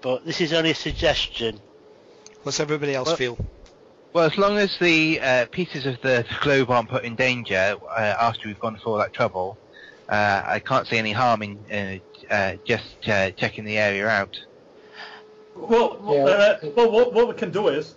[0.01, 1.59] but this is only a suggestion.
[2.43, 3.37] What's everybody else Well- feel?
[4.13, 8.15] Well, as long as the uh, pieces of the globe aren't put in danger uh,
[8.19, 9.57] after we've gone through all that trouble,
[10.07, 14.39] uh, I can't see any harm in uh, uh, just uh, checking the area out.
[15.55, 16.23] Well, Yeah.
[16.23, 17.95] uh, well, what, what we can do is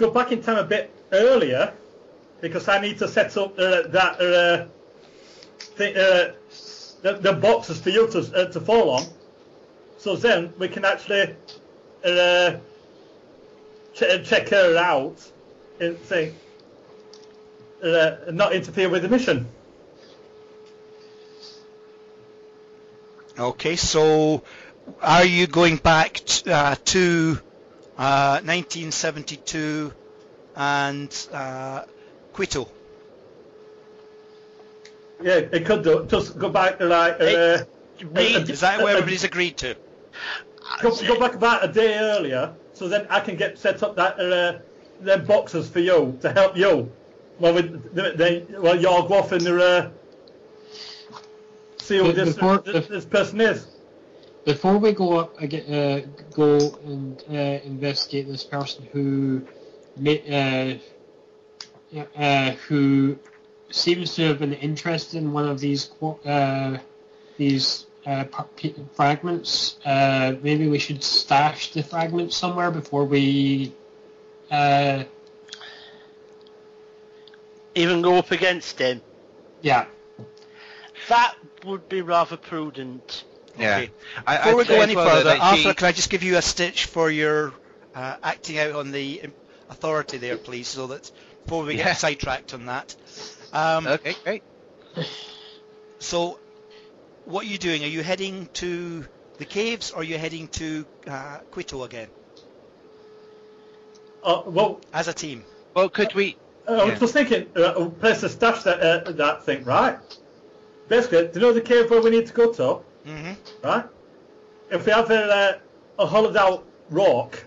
[0.00, 1.72] go back in time a bit earlier,
[2.40, 4.66] because I need to set up uh, that uh,
[5.76, 6.32] thing, uh,
[7.02, 9.04] the, the boxes for you to uh, to fall on.
[9.98, 11.36] So then we can actually
[12.04, 12.56] uh,
[13.94, 15.18] ch- check her out
[15.78, 16.32] and say,
[17.84, 19.46] uh, not interfere with the mission.
[23.38, 24.42] Okay, so
[25.02, 26.50] are you going back t-
[26.84, 27.40] to
[28.00, 29.92] uh, 1972
[30.56, 31.84] and uh,
[32.32, 32.66] Quito?
[35.22, 36.06] Yeah, it could do.
[36.08, 37.20] Just go back to like.
[37.20, 37.64] Uh,
[38.14, 39.76] Hey, uh, Is that what uh, everybody's agreed to?
[40.80, 44.18] Go, go back about a day earlier, so then I can get set up that
[44.18, 44.58] uh,
[45.00, 46.90] them boxes for you to help you.
[47.38, 49.90] Well, with the, the, well, you'll go off and uh,
[51.78, 53.66] see who But this, this, this person is.
[54.50, 56.00] Before we go up, uh,
[56.32, 59.46] go and uh, investigate this person who,
[60.04, 60.74] uh,
[62.16, 63.16] uh, who
[63.70, 65.92] seems to have been interested in one of these
[66.24, 66.78] uh,
[67.36, 68.24] these uh,
[68.92, 69.78] fragments.
[69.84, 73.72] Uh, maybe we should stash the fragments somewhere before we.
[74.50, 75.04] Uh,
[77.76, 79.00] even go up against him.
[79.62, 79.86] yeah.
[81.08, 83.22] That would be rather prudent.
[83.58, 83.76] Yeah.
[83.78, 83.90] Okay.
[84.26, 86.22] I, Before I'd we go any well, further, that Arthur, she- can I just give
[86.22, 87.52] you a stitch for your
[87.94, 89.32] uh, acting out on the um,
[89.68, 91.10] authority there, please, so that
[91.44, 91.84] before we Yeah.
[91.84, 92.94] get sidetracked on that.
[93.52, 94.42] Um, Okay, great.
[95.98, 96.38] So,
[97.24, 97.84] what are you doing?
[97.84, 99.04] Are you heading to
[99.38, 102.08] the caves, or are you heading to uh, Quito again
[104.22, 105.44] Uh, well, as a team?
[105.74, 106.36] Well, could we?
[106.68, 109.98] uh, I was just thinking, uh, place to stash that uh, that thing, right?
[110.88, 112.80] Basically, do you know the cave where we need to go to?
[113.04, 113.32] Hmm
[113.62, 113.84] right?
[114.70, 115.58] If we have a, uh,
[115.98, 117.44] a hollowed out rock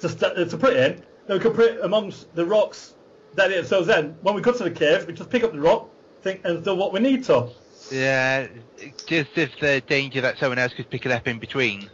[0.00, 2.94] to, st- uh, to put in, then we can put it amongst the rocks
[3.34, 5.60] that is, so then when we go to the cave, we just pick up the
[5.60, 5.88] rock
[6.22, 7.48] think and do what we need to.
[7.90, 8.48] Yeah,
[9.06, 11.88] just if the danger that someone else could pick it up in between.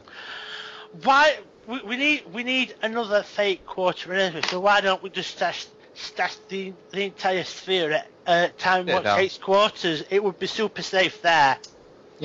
[1.02, 5.36] Why we, we need we need another fake quarter anyway, so why don't we just
[5.36, 9.44] stash stash the the entire sphere at uh, Time Yeah, Watch no.
[9.44, 10.04] Quarters?
[10.10, 11.58] It would be super safe there.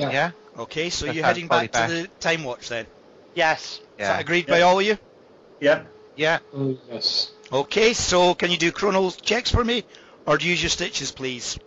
[0.00, 0.10] Yeah.
[0.10, 0.30] Yeah.
[0.58, 2.86] Okay, so That you're sounds heading probably back to the time watch then.
[3.34, 3.76] Yes.
[3.76, 4.08] Is Yeah.
[4.12, 4.54] that agreed Yeah.
[4.54, 4.98] by all of you?
[5.60, 5.84] Yeah.
[6.16, 6.38] Yeah.
[6.54, 7.30] Oh yes.
[7.52, 9.84] Okay, so can you do chrono checks for me,
[10.26, 11.58] or do you use your stitches, please?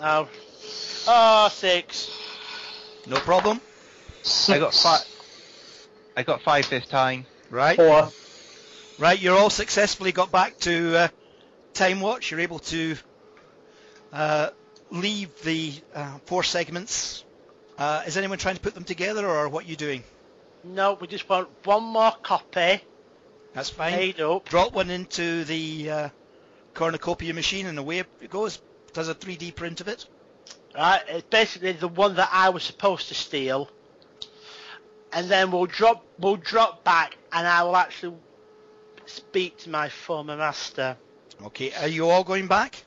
[0.00, 0.28] Oh.
[1.06, 2.10] Oh, six.
[3.06, 3.60] No problem.
[4.22, 4.56] Six.
[4.56, 5.00] I got five.
[6.16, 7.26] I got five this time.
[7.50, 8.08] Right, Four.
[8.98, 9.20] right.
[9.20, 11.08] You're all successfully got back to uh,
[11.74, 12.30] time watch.
[12.30, 12.96] You're able to
[14.12, 14.50] uh,
[14.90, 17.24] leave the uh, four segments.
[17.82, 20.04] Uh, is anyone trying to put them together, or what are you doing?
[20.62, 22.80] No, we just want one more copy
[23.54, 23.96] That's fine.
[23.96, 24.48] made up.
[24.48, 26.08] Drop one into the uh,
[26.74, 28.60] cornucopia machine, and away it goes.
[28.92, 30.06] Does a 3D print of it.
[30.76, 33.68] Right, it's basically the one that I was supposed to steal,
[35.12, 38.14] and then we'll drop we'll drop back, and I will actually
[39.06, 40.96] speak to my former master.
[41.46, 42.84] Okay, are you all going back?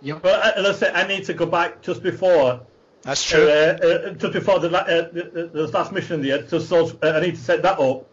[0.00, 0.22] Yep.
[0.22, 2.62] But uh, let's I need to go back just before,
[3.08, 3.88] That's uh, true.
[3.88, 6.42] uh, just before the, la- uh, the, the, the last mission there.
[6.42, 8.06] Just so uh, I need to set that up.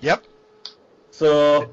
[0.00, 0.24] Yep.
[1.12, 1.70] So,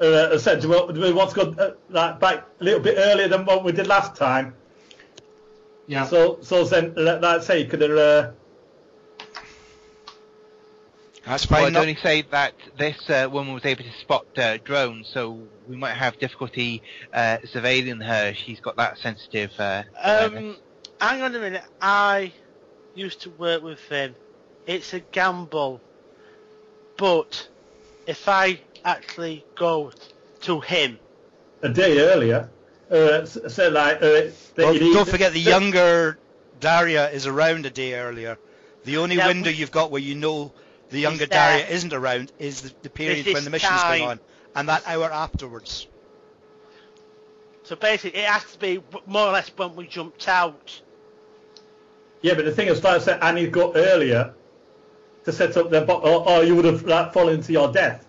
[0.00, 2.78] uh, I said, do we, do we want to go uh, like back a little
[2.78, 4.54] bit earlier than what we did last time?
[5.88, 6.06] Yeah.
[6.06, 8.30] So, so then, let, let's say, could there, uh,
[11.26, 11.66] That's Well, fine.
[11.66, 15.36] I'd No- only say that this uh, woman was able to spot uh, drones, so
[15.66, 16.80] we might have difficulty
[17.12, 18.34] uh, surveilling her.
[18.34, 19.50] She's got that sensitive.
[19.58, 19.82] Uh.
[20.00, 20.56] Um,
[21.02, 21.64] hang on a minute.
[21.80, 22.32] I
[22.94, 24.16] used to work with him.
[24.66, 25.80] It's a gamble,
[26.96, 27.48] but
[28.06, 29.92] if I actually go
[30.42, 31.00] to him,
[31.62, 32.50] a day earlier,
[32.90, 36.18] uh, s- say like, uh, that Well, don't forget the that- younger
[36.58, 38.38] Daria is around a day earlier.
[38.84, 40.54] The only Yeah, window you've got where you know
[40.90, 41.58] the younger there.
[41.58, 44.20] Daria isn't around is the, the period when when is the mission's going on,
[44.54, 45.86] and that hour afterwards.
[47.64, 50.82] so basically it has to be more or less when we jumped out.
[52.22, 54.32] Yeah, but the thing is, like I said, I need to go earlier
[55.24, 58.06] to set up the, bo- or, or you would have like, fallen to your death.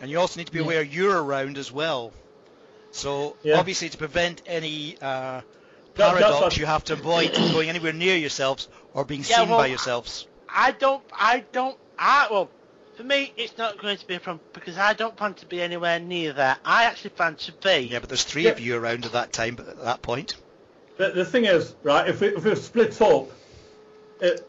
[0.00, 0.64] And you also need to be Yeah.
[0.64, 2.12] aware you're around as well.
[2.92, 3.58] So Yeah.
[3.58, 5.42] obviously to prevent any uh,
[5.94, 9.58] paradox, what- you have to avoid going anywhere near yourselves or being Yeah, seen well,
[9.58, 10.26] by yourselves.
[10.48, 12.48] I don't, I don't, I, well,
[12.96, 15.60] for me it's not going to be a problem because I don't plan to be
[15.62, 16.56] anywhere near there.
[16.64, 17.88] I actually plan to be.
[17.90, 18.50] Yeah, but there's three Yeah.
[18.52, 19.54] of you around at that time.
[19.56, 20.36] But at that point,
[21.00, 23.30] The, the thing is, right, if we, if we split up,
[24.20, 24.46] it,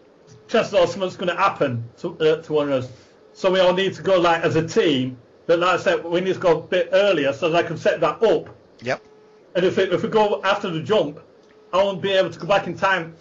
[0.49, 2.91] chances are something's going to happen to, uh, to one of us.
[3.31, 5.17] So we all need to go like as a team.
[5.45, 7.77] But like I said, we need to go a bit earlier so that I can
[7.77, 8.49] set that up.
[8.81, 9.01] yep.
[9.55, 11.21] And if, it, if we go after the jump,
[11.71, 13.15] I won't be able to go back in time.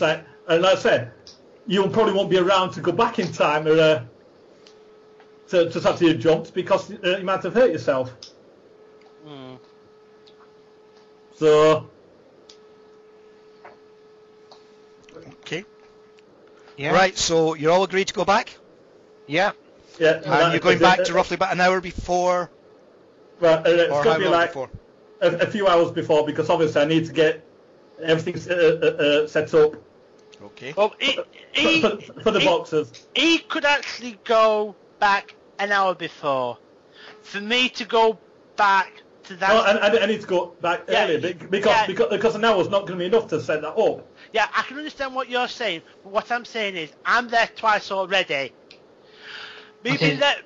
[0.00, 1.12] Like, and like I said,
[1.68, 4.04] you probably won't be around to go back in time or, uh,
[5.50, 8.12] to just after you jumped because uh, you might have hurt yourself.
[9.24, 9.60] Mm.
[11.36, 11.88] So
[15.52, 15.64] Okay.
[16.76, 16.92] Yeah.
[16.92, 17.16] Right.
[17.16, 18.54] So you're all agreed to go back,
[19.26, 19.52] Yeah.
[19.98, 22.50] yeah, and you're going back uh, to roughly about an hour before,
[23.40, 24.68] Well, uh, it's or going to be like a,
[25.20, 27.44] a few hours before because obviously I need to get
[28.02, 29.74] everything uh, uh, uh, set up
[30.42, 30.74] Okay.
[30.76, 33.06] Well, he, for, he, for, for the he- boxes.
[33.14, 36.58] he could actually go back an hour before.
[37.22, 38.18] For me to go
[38.56, 38.92] back
[39.24, 41.86] to that, No, I, I, I need to go back Yeah, earlier because yeah.
[41.86, 44.11] because because an hour's not going to be enough to set that up.
[44.32, 45.82] Yeah, I can understand what you're saying.
[46.02, 48.52] But what I'm saying is, I'm there twice already.
[49.84, 49.98] Me Okay.
[49.98, 50.36] being there,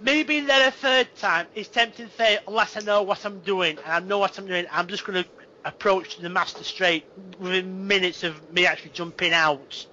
[0.00, 3.78] me being there a third time is tempting fate unless I know what I'm doing
[3.84, 4.66] and I know what I'm doing.
[4.70, 5.30] I'm just going to
[5.64, 7.04] approach the master straight
[7.38, 9.86] within minutes of me actually jumping out.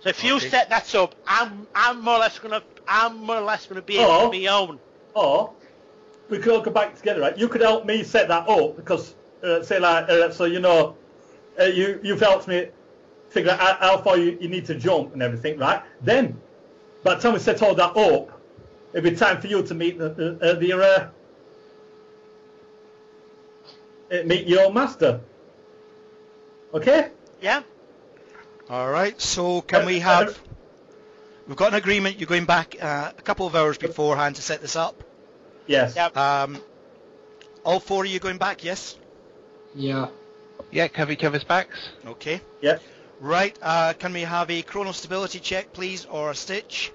[0.00, 3.40] So if you set that up, I'm I'm more or less gonna I'm more or
[3.42, 4.26] less gonna be able Oh.
[4.26, 4.80] to be own.
[5.14, 5.56] Or
[6.28, 7.36] we could all go back together, right?
[7.36, 10.96] You could help me set that up because uh, say like uh, so you know
[11.58, 12.68] uh, you you've helped me
[13.30, 15.82] figure out how, how far you, you need to jump and everything, right?
[16.00, 16.40] Then
[17.02, 18.40] by the time we set all that up,
[18.92, 21.08] it'd be time for you to meet the the, uh, the uh,
[24.10, 25.20] uh, meet your master.
[26.74, 27.10] Okay?
[27.40, 27.62] Yeah.
[28.68, 29.18] All right.
[29.20, 30.38] So can we have?
[31.46, 32.18] We've got an agreement.
[32.18, 35.02] You're going back uh, a couple of hours beforehand to set this up.
[35.66, 35.96] Yes.
[35.96, 36.16] Yep.
[36.16, 36.58] Um,
[37.64, 38.64] all four of you going back?
[38.64, 38.96] Yes.
[39.74, 40.08] Yeah.
[40.70, 40.88] Yeah.
[40.88, 41.90] Cover covers backs.
[42.06, 42.40] Okay.
[42.60, 42.82] Yep.
[43.20, 43.58] Right.
[43.60, 46.92] Uh, can we have a chrono stability check, please, or a stitch,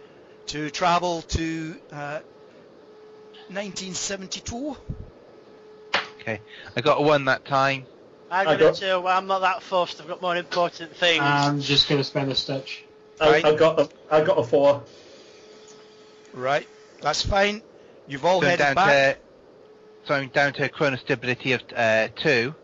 [0.47, 2.19] to travel to uh,
[3.49, 4.75] 1972.
[6.21, 6.39] Okay,
[6.75, 7.85] I got a one that time.
[8.31, 9.07] I I got got- it too.
[9.07, 9.99] I'm not that fussed.
[10.01, 11.21] I've got more important things.
[11.21, 12.85] I'm just going to spend a stitch.
[13.19, 13.45] I, Right.
[13.45, 14.81] I got a, I got a four.
[16.33, 16.67] Right,
[17.01, 17.61] that's fine.
[18.07, 19.15] You've all So headed down back.
[19.17, 22.55] to so I'm down to a chronostability of uh, two.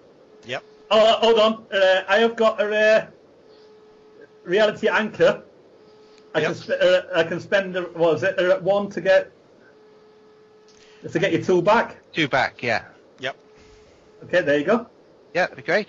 [0.92, 1.00] Yep.
[1.02, 1.66] Oh, uh, hold on.
[1.72, 3.08] Uh, I have got a uh,
[4.44, 5.44] reality anchor.
[6.34, 9.32] I can sp- uh, I can spend uh, what is it uh, one to get
[11.12, 11.98] to get your two back.
[12.14, 12.86] Two back, yeah.
[13.20, 13.36] Yep.
[14.26, 14.88] Okay, there you go.
[15.34, 15.88] Yeah, that'd be great.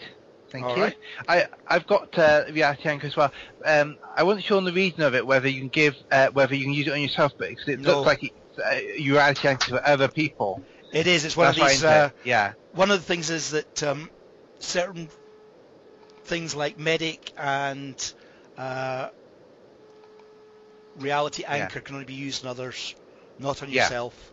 [0.51, 0.83] Thank All you.
[0.85, 0.97] right.
[1.29, 3.33] I I've got uh, reality anchor as well.
[3.65, 6.55] Um, I wasn't sure on the reason of it whether you can give uh, whether
[6.55, 7.97] you can use it on yourself, but 'cause it No.
[7.97, 10.63] looks like it's uh, your reality anchor for other people.
[10.93, 11.25] It is.
[11.25, 11.85] It's one That's of these.
[11.85, 12.55] Uh, yeah.
[12.73, 14.11] one of the things is that um,
[14.61, 15.11] certain
[16.25, 18.13] things like medic and
[18.57, 19.09] uh,
[20.97, 21.69] reality Yeah.
[21.69, 22.95] anchor can only be used on others,
[23.39, 23.85] not on Yeah.
[23.85, 24.33] yourself.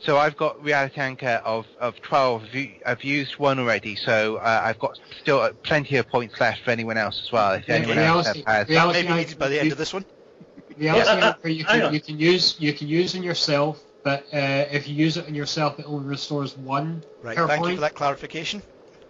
[0.00, 2.44] So I've got reality anchor of of twelve.
[2.84, 6.70] I've used one already, so uh, I've got still uh, plenty of points left for
[6.70, 7.52] anyone else as well.
[7.54, 8.68] If Yeah, anyone else has.
[8.68, 10.04] reality Maybe needed by the anchor, end of this one.
[10.76, 14.66] Reality Yeah, anchor you can you can use you can use on yourself, but uh,
[14.70, 17.36] if you use it on yourself, it only restores one Right.
[17.36, 17.74] per Thank you point.
[17.76, 18.62] for that clarification.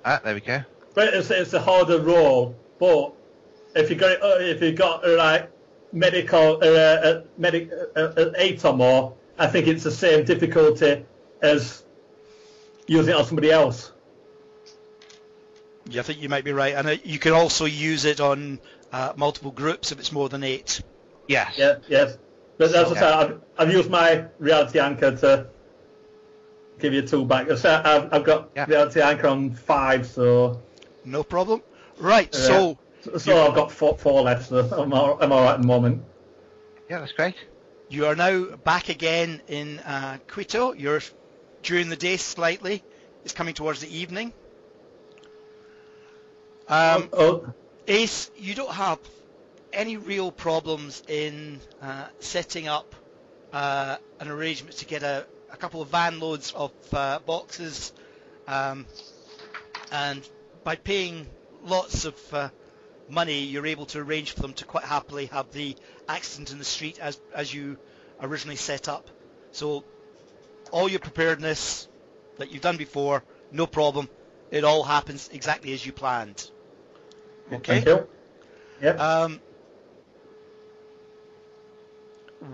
[0.07, 0.63] Ah, there we go.
[0.95, 2.55] But it's, it's a harder roll.
[2.79, 3.13] But
[3.75, 5.51] if you got uh, if you got uh, like
[5.93, 11.05] medical uh, uh, medic uh, uh, eight or more, I think it's the same difficulty
[11.43, 11.85] as
[12.87, 13.93] using it on somebody else.
[15.89, 18.61] Yeah, I think you might be right, and uh, you can also use it on
[18.93, 20.83] uh, multiple groups if it's more than eight.
[21.27, 21.55] Yes.
[21.59, 22.17] Yeah, yes.
[22.59, 22.95] But as I Okay.
[22.95, 25.47] said, I've, I've used my reality anchor to
[26.79, 27.51] give you two back.
[27.57, 28.67] So I've, I've got Yeah.
[28.69, 30.61] reality anchor on five, so
[31.05, 31.63] No problem.
[31.99, 32.29] Right.
[32.33, 32.39] Yeah.
[32.39, 32.79] So
[33.19, 34.49] so I've got four, four left.
[34.49, 36.03] So I'm all, I'm all right at the moment.
[36.89, 37.35] Yeah, that's great.
[37.89, 40.73] you are now back again in uh, Quito.
[40.73, 41.01] You're
[41.63, 42.83] during the day slightly.
[43.25, 44.33] It's coming towards the evening.
[46.69, 47.53] Um, oh,
[47.87, 48.99] Ace, you don't have
[49.73, 52.95] any real problems in uh, setting up
[53.53, 55.25] uh, an arrangement to get a,
[55.57, 57.93] a couple of van loads of uh, boxes,
[58.47, 58.87] um,
[59.91, 60.29] and
[60.65, 61.27] by paying
[61.65, 62.51] lots of uh,
[63.09, 65.75] money, you're able to arrange for them to quite happily have the
[66.09, 67.79] accident in the street as as you
[68.21, 69.09] originally set up.
[69.53, 69.85] So
[70.71, 71.89] all your preparedness
[72.37, 74.09] that you've done before, no problem.
[74.51, 76.51] It all happens exactly as you planned.
[77.53, 77.81] Okay.
[77.81, 78.09] thank you.
[78.83, 79.01] Yep.
[79.01, 79.41] Um,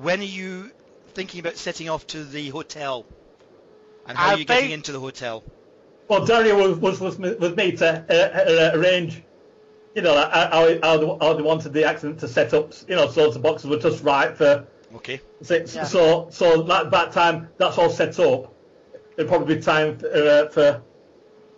[0.00, 0.70] when are you
[1.14, 3.06] thinking about setting off to the hotel?
[4.06, 5.44] And how I are you getting into the hotel?
[6.08, 9.22] Well, Dario was was was with with me to uh, uh, arrange,
[9.94, 12.96] you know, like, how, how, they- how they wanted the accident to set up, you
[12.96, 14.66] know, so the boxes were just right for.
[14.96, 15.20] Okay.
[15.42, 15.84] So Yeah.
[15.84, 18.52] so, so that that time that's all set up.
[19.16, 20.06] It'll probably be time for.
[20.08, 20.80] Uh, for uh,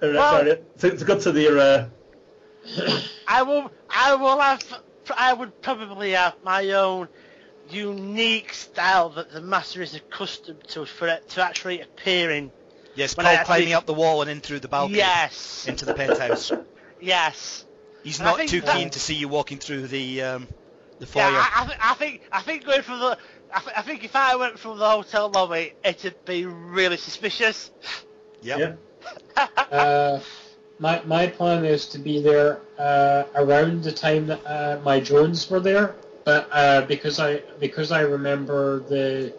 [0.03, 1.61] Well- sorry, to, to go to the.
[1.61, 3.71] Uh, I will.
[3.91, 4.63] I will have.
[5.17, 7.09] I would probably have my own
[7.71, 12.51] unique style that the master is accustomed to for it to actually appear in.
[12.95, 15.67] Yes, When called actually- climbing up the wall and in through the balcony Yes.
[15.69, 16.53] into the penthouse.
[17.01, 17.67] Yes.
[18.03, 20.49] He's And not too that- keen to see you walking through the um,
[21.01, 21.37] the Yeah, foyer.
[21.37, 23.19] I, I, thi- I think I think going from the
[23.53, 27.71] I, th- I think if I went from the hotel lobby, it'd be really suspicious.
[28.43, 28.79] Yep.
[29.37, 29.47] yeah.
[29.71, 30.21] Uh,
[30.79, 35.51] my my plan is to be there uh, around the time that uh, my drones
[35.51, 35.95] were there,
[36.25, 39.33] but uh, because I because I remember the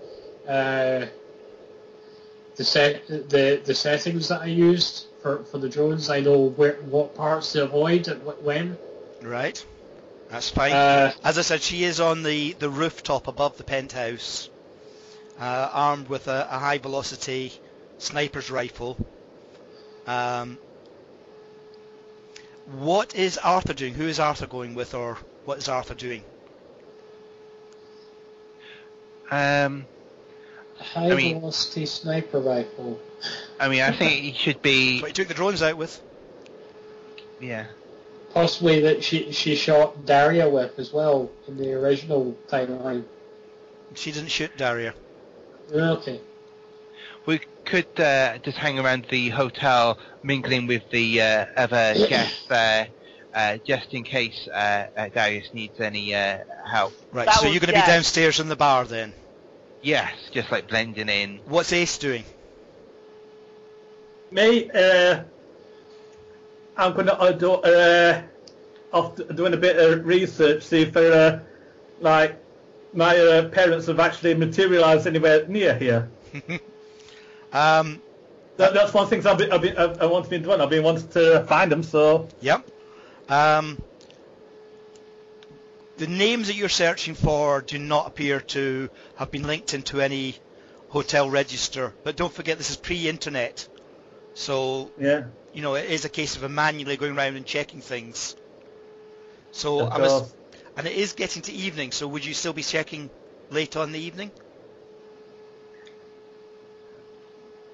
[0.48, 1.08] uh,
[2.56, 6.74] the set the the settings that I used for, for the drones, I know where
[6.90, 8.78] what parts to avoid and wh- when.
[9.22, 9.64] Right.
[10.30, 10.72] That's fine.
[10.74, 14.50] Uh, As I said, she is on the, the rooftop above the penthouse,
[15.40, 17.54] uh, armed with a, a high velocity
[18.00, 18.98] sniper's rifle.
[20.08, 20.58] Um,
[22.82, 23.94] what is Arthur doing?
[23.94, 26.24] Who is Arthur going with, or what is Arthur doing?
[29.32, 29.86] Um,
[30.78, 33.00] high I mean- velocity sniper rifle.
[33.60, 35.02] I mean, I think he should That's be.
[35.02, 36.00] what he took the drones out with.
[37.40, 37.66] Yeah.
[38.34, 43.06] Possibly that she she shot Daria with as well in the original timeline.
[43.94, 44.94] She didn't shoot Daria.
[45.72, 46.20] Okay.
[47.26, 52.90] We could uh, just hang around the hotel, mingling with the uh, other guests there,
[53.36, 56.94] uh, just in case uh, uh, Darius needs any uh, help.
[57.12, 57.26] Right.
[57.26, 57.86] That so would- you're going to yeah.
[57.86, 59.14] be downstairs in the bar then.
[59.82, 61.40] Yes, just like blending in.
[61.46, 62.24] What's Ace doing?
[64.32, 65.24] Me, uh,
[66.76, 68.22] I'm going to uh, do, uh,
[68.92, 71.40] off doing a bit of research, see if uh,
[72.00, 72.36] like
[72.94, 76.10] my uh, parents have actually materialised anywhere near here.
[77.54, 78.02] Um,
[78.58, 80.60] That, that's one thing I've been, I've been, I want to be doing.
[80.60, 82.68] I've been wanting to find them, so Yep.
[83.30, 83.82] Um,
[85.98, 90.36] the names that you're searching for do not appear to have been linked into any
[90.90, 91.94] hotel register.
[92.04, 93.68] But don't forget, this is pre-internet,
[94.34, 95.24] so yeah.
[95.54, 98.36] you know it is a case of manually going around and checking things.
[99.52, 100.36] So I must,
[100.76, 101.92] and it is getting to evening.
[101.92, 103.10] So would you still be checking
[103.50, 104.32] late on the evening?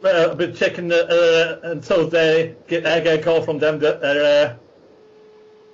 [0.03, 3.79] Uh, I've been checking the, uh, until they get, I get a call from them
[3.79, 4.55] that they're, uh,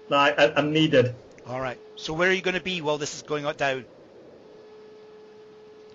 [0.10, 1.14] like, I, I'm needed.
[1.47, 1.78] All right.
[1.95, 3.86] So where are you going to be while this is going on down?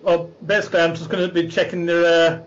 [0.01, 2.43] Well, basically, I'm just going to be checking the uh,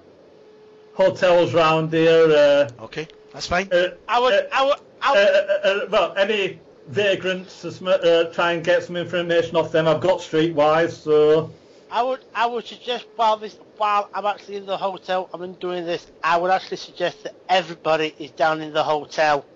[0.94, 2.66] hotels round there.
[2.66, 3.68] Uh, Okay, that's fine.
[3.72, 8.52] uh, I would, uh, I would, I would, uh, uh, well, any vagrants, uh, try
[8.52, 9.88] and get some information off them.
[9.88, 11.50] I've got streetwise, so
[11.90, 15.86] I would, I would suggest while this, while I'm actually in the hotel, I'm doing
[15.86, 16.06] this.
[16.22, 19.46] I would actually suggest that everybody is down in the hotel.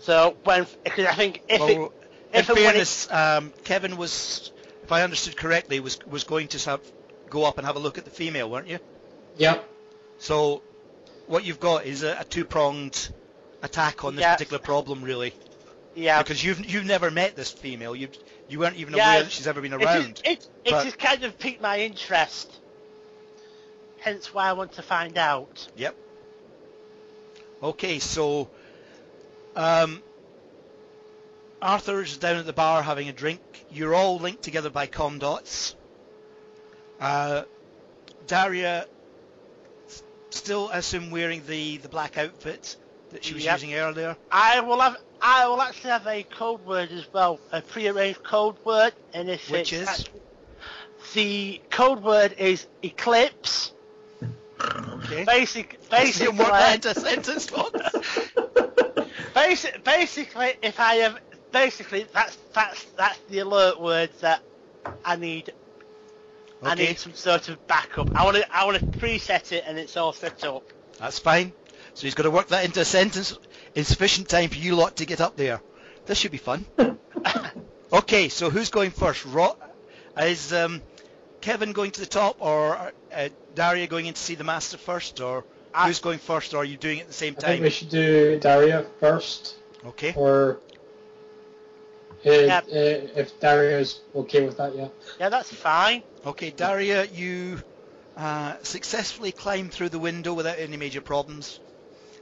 [0.00, 1.88] So when, because I think if Well, in
[2.32, 4.50] if and when it- fairness, um, Kevin was,
[4.82, 6.80] if I understood correctly, was was going to have,
[7.28, 8.78] go up and have a look at the female, weren't you?
[9.36, 9.68] Yep.
[10.18, 10.62] So
[11.26, 13.10] what you've got is a, a two-pronged
[13.62, 14.34] attack on this Yeah.
[14.34, 15.34] particular problem, really,
[15.94, 17.94] yeah, because you've you've never met this female.
[17.94, 18.08] You
[18.48, 20.22] you weren't even Yeah, aware that she's ever been around.
[20.24, 22.50] it, it but- has kind of piqued my interest.
[23.98, 25.68] Hence why I want to find out.
[25.76, 25.94] Yep.
[27.62, 28.48] Okay, so
[29.56, 30.02] um,
[31.62, 33.40] Arthur's down at the bar having a drink.
[33.70, 35.76] You're all linked together by com dots.
[37.00, 37.42] Uh,
[38.26, 38.86] Daria,
[40.30, 42.76] still I assume wearing the, the black outfit
[43.10, 43.54] that she was Yep.
[43.56, 44.16] using earlier.
[44.30, 48.56] I will have, I will actually have a code word as well, a pre-arranged code
[48.64, 50.04] word, and if Which it's is?
[51.14, 53.72] the code word is eclipse.
[54.60, 55.24] Okay.
[55.24, 57.50] Basic, You basically, work that into sentence.
[59.34, 61.18] basic, basically, if I have,
[61.52, 64.42] basically, that's that's that's the alert words that
[65.04, 65.52] I need.
[66.62, 68.14] I need some sort of backup.
[68.14, 70.62] I want to, I want to preset it, and it's all set up.
[70.98, 71.52] that's fine.
[71.94, 73.36] So he's got to work that into a sentence
[73.74, 75.60] in sufficient time for you lot to get up there.
[76.06, 76.66] This should be fun.
[77.92, 79.24] Okay, so who's going first?
[79.24, 79.56] Ro-
[80.16, 80.80] is um,
[81.40, 85.20] Kevin going to the top, or uh, Daria going in to see the master first,
[85.20, 85.44] or
[85.74, 87.50] I- who's going first, or are you doing it at the same time?
[87.50, 89.56] I think we should do Daria first,
[89.86, 90.12] Okay.
[90.16, 90.58] or
[92.26, 92.64] uh, Yep.
[92.64, 94.88] uh, if Daria's okay with that, yeah.
[95.18, 96.02] Yeah, that's fine.
[96.26, 97.62] Okay, Daria, you
[98.16, 101.60] uh, successfully climbed through the window without any major problems.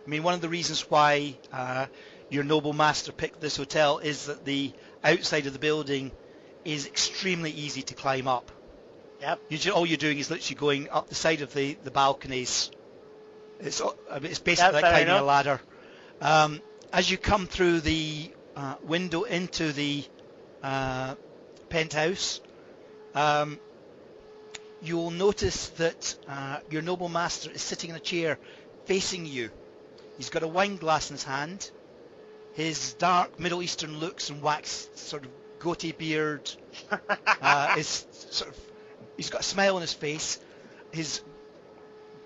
[0.06, 1.86] I mean, one of the reasons why uh,
[2.30, 4.72] your noble master picked this hotel is that the
[5.02, 6.12] outside of the building
[6.64, 8.52] is extremely easy to climb up.
[9.20, 9.40] Yep.
[9.48, 12.70] You ju- all you're doing is literally going up the side of the, the balconies.
[13.60, 13.82] It's
[14.22, 15.60] it's basically like climbing a ladder.
[16.20, 16.60] Um,
[16.92, 20.04] as you come through the uh, window into the
[20.62, 21.14] uh,
[21.68, 22.40] penthouse,
[23.14, 23.58] um,
[24.82, 28.38] you'll notice that uh, your noble master is sitting in a chair
[28.86, 29.50] facing you.
[30.16, 31.70] He's got a wine glass in his hand.
[32.54, 35.30] His dark Middle Eastern looks and waxed sort of
[35.60, 36.50] goatee beard
[37.42, 38.56] uh, is sort of
[39.16, 40.40] he's got a smile on his face.
[40.90, 41.20] His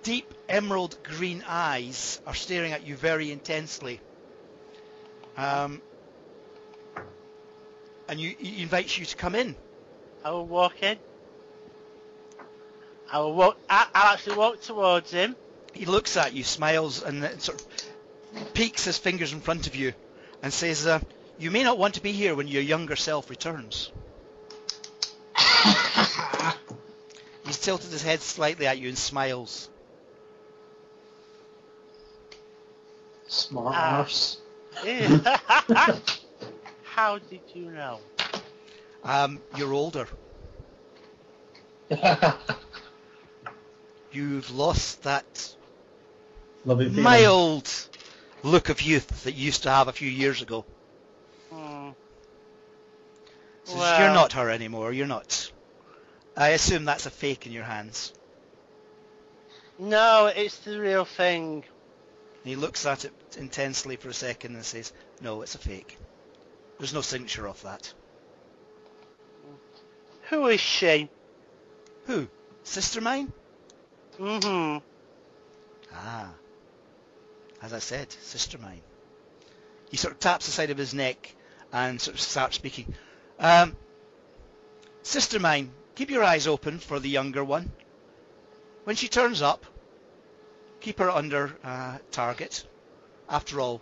[0.03, 4.01] deep emerald green eyes are staring at you very intensely.
[5.37, 5.81] Um,
[8.09, 9.57] and you, he invites you to come in.
[10.25, 10.99] I will walk in.
[13.11, 13.59] I will walk.
[13.69, 15.37] I, I'll actually walk towards him.
[15.73, 17.67] He looks at you, smiles, and sort of
[18.55, 19.95] peeks his fingers in front of you,
[20.43, 21.01] and says, uh,
[21.39, 23.91] "You may not want to be here when your younger self returns."
[27.47, 29.69] He's tilted his head slightly at you and smiles.
[33.33, 33.99] Smart Ah.
[34.01, 34.37] arse.
[36.83, 37.99] How did you know?
[39.03, 40.07] Um, you're older.
[44.13, 45.55] You've lost that
[46.67, 47.03] lovely feeling.
[47.03, 47.71] mild
[48.43, 50.67] look of youth that you used to have a few years ago.
[51.51, 51.91] Hmm.
[53.65, 54.93] Says, Well- You're not her anymore.
[54.93, 55.51] You're not.
[56.37, 58.13] I assume that's a fake in your hands.
[59.79, 61.65] No, it's the real thing.
[62.45, 65.97] He looks at it intensely for a second and says, "No, it's a fake.
[66.79, 67.93] There's no signature of that."
[70.31, 71.09] Who is she?
[72.07, 72.29] Who?
[72.65, 73.33] Sister mine?
[74.19, 74.79] Mm-hmm.
[75.95, 76.33] Ah.
[77.61, 78.83] As I said, sister mine.
[79.91, 81.35] He sort of taps the side of his neck
[81.73, 82.95] and sort of starts speaking.
[83.39, 83.77] Um,
[85.03, 87.71] sister mine, keep your eyes open for the younger one.
[88.85, 89.67] When she turns up,
[90.83, 92.67] keep her under uh, target.
[93.29, 93.81] After all,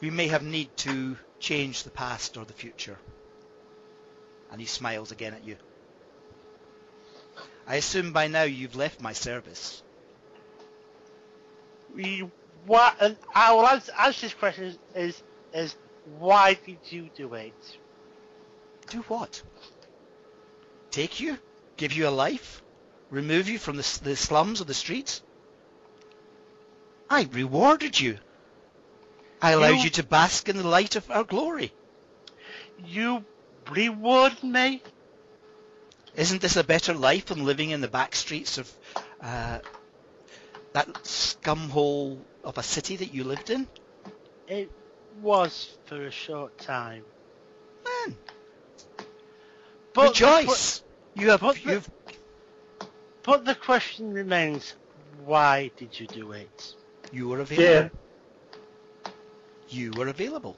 [0.00, 2.98] we may have need to change the past or the future.
[4.50, 5.56] And he smiles again at you.
[7.66, 9.82] I assume by now you've left my service.
[11.94, 12.28] We,
[12.66, 15.22] what, and I will answer, answer this question is,
[15.54, 15.76] is,
[16.18, 17.78] why did you do it?
[18.90, 19.42] Do what?
[20.90, 21.38] Take you?
[21.76, 22.62] Give you a life?
[23.10, 25.22] Remove you from the, the slums of the streets?
[27.12, 28.18] I rewarded you.
[29.42, 31.70] I allowed You- you to bask in the light of our glory.
[32.86, 33.22] You
[33.70, 34.82] reward me?
[36.16, 38.72] Isn't this a better life than living in the back streets of
[39.20, 39.58] uh,
[40.72, 43.68] that scumhole of a city that you lived in?
[44.48, 44.70] It
[45.20, 47.04] was for a short time.
[47.84, 48.16] Man,
[49.92, 50.82] But rejoice!
[51.14, 52.14] You have but the- you've The,
[53.22, 54.74] but the question remains,
[55.26, 56.74] why did you do it?
[57.12, 57.64] You were available.
[59.04, 59.10] Yeah.
[59.68, 60.56] You were available.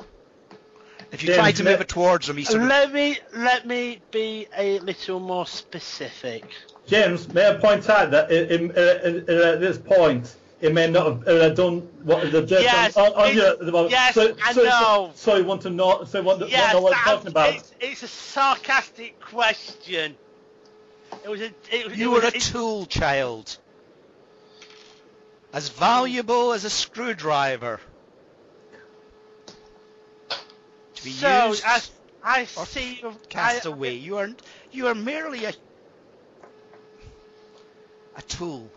[1.13, 3.67] If you James, tried to move it towards him, he sort of Let me let
[3.67, 6.45] me be a little more specific.
[6.87, 8.75] James, may I point out that in, in, uh,
[9.33, 13.13] uh, at this point, it may not have uh, done what the just Yes, on,
[13.13, 13.91] on it's- you at the moment.
[13.93, 15.11] yes, so, I so, know.
[15.15, 16.05] So, so you want to know?
[16.05, 17.55] So you want to Yes, know what I'm that- talking about?
[17.55, 20.17] It's, it's a sarcastic question.
[21.23, 21.47] It was a.
[21.71, 23.59] It, You it were was, a it- tool, child.
[25.55, 27.79] As valuable as a screwdriver.
[30.29, 31.81] To be so used I,
[32.25, 32.99] I or see.
[33.01, 33.95] you- cast I, away.
[33.95, 34.31] You are
[34.73, 35.55] you are merely a
[38.17, 38.69] a tool.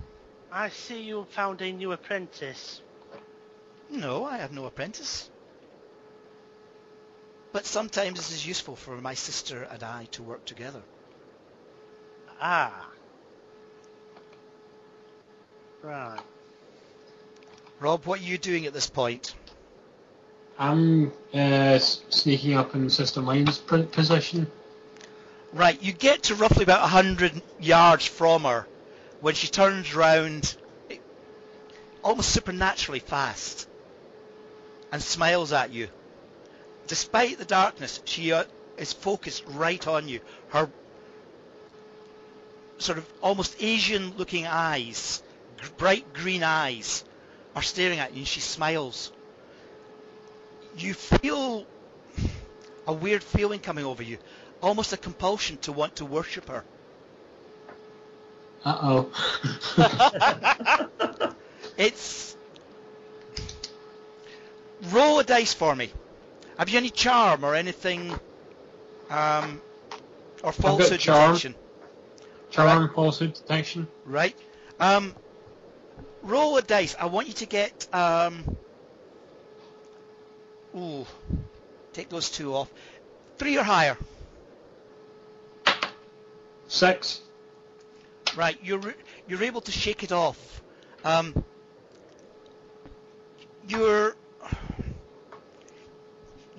[0.52, 2.80] I see you found a new apprentice.
[3.90, 5.32] No, I have no apprentice.
[7.54, 10.84] But sometimes it is useful for my sister and I to work together.
[12.40, 12.88] Ah.
[15.82, 16.22] Right.
[17.80, 19.36] Rob, what are you doing at this point?
[20.58, 24.48] I'm uh, sneaking up in Sister Mine's position.
[25.54, 28.68] Right, you get to roughly about 100 yards from her
[29.22, 30.58] when she turns round
[32.04, 33.68] almost supernaturally fast
[34.92, 35.88] and smiles at you.
[36.88, 38.46] Despite the darkness, she uh,
[38.78, 40.22] is focused right on you.
[40.50, 40.70] Her
[42.80, 45.22] sort of almost Asian looking eyes,
[45.78, 47.04] bright green eyes,
[47.58, 49.12] are staring at you and she smiles.
[50.78, 51.66] You feel
[52.86, 54.20] a weird feeling coming over you
[54.62, 56.64] almost a compulsion to want to worship her.
[58.64, 59.12] Uh oh.
[61.78, 62.38] It's
[64.92, 65.92] roll a dice for me.
[66.60, 68.20] Have you any charm or anything,
[69.10, 69.62] um,
[70.44, 71.34] or falsehood charm.
[71.34, 71.56] detection?
[72.52, 73.88] Charm, falsehood, detection.
[74.06, 74.36] Right.
[74.80, 75.16] Um,
[76.22, 76.96] roll a dice.
[77.00, 77.88] I want you to get.
[77.94, 78.58] Um,
[80.76, 81.06] ooh,
[81.94, 82.72] take those two off.
[83.38, 83.98] Three or higher.
[86.68, 87.22] Six.
[88.36, 88.94] Right, you're
[89.28, 90.62] you're able to shake it off.
[91.04, 91.44] Um,
[93.68, 94.16] you're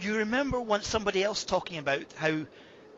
[0.01, 2.47] you remember once somebody else talking about how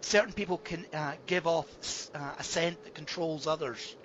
[0.01, 1.67] certain people can uh, give off
[2.15, 3.97] uh, a scent that controls others.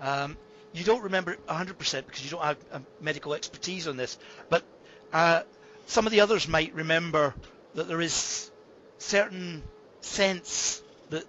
[0.00, 0.36] Um,
[0.74, 2.56] you don't remember it 100% because you don't have
[3.00, 4.18] medical expertise on this,
[4.48, 4.62] but
[5.12, 5.42] uh,
[5.86, 7.34] some of the others might remember
[7.74, 8.50] that there is
[8.98, 9.62] certain
[10.00, 11.24] sense that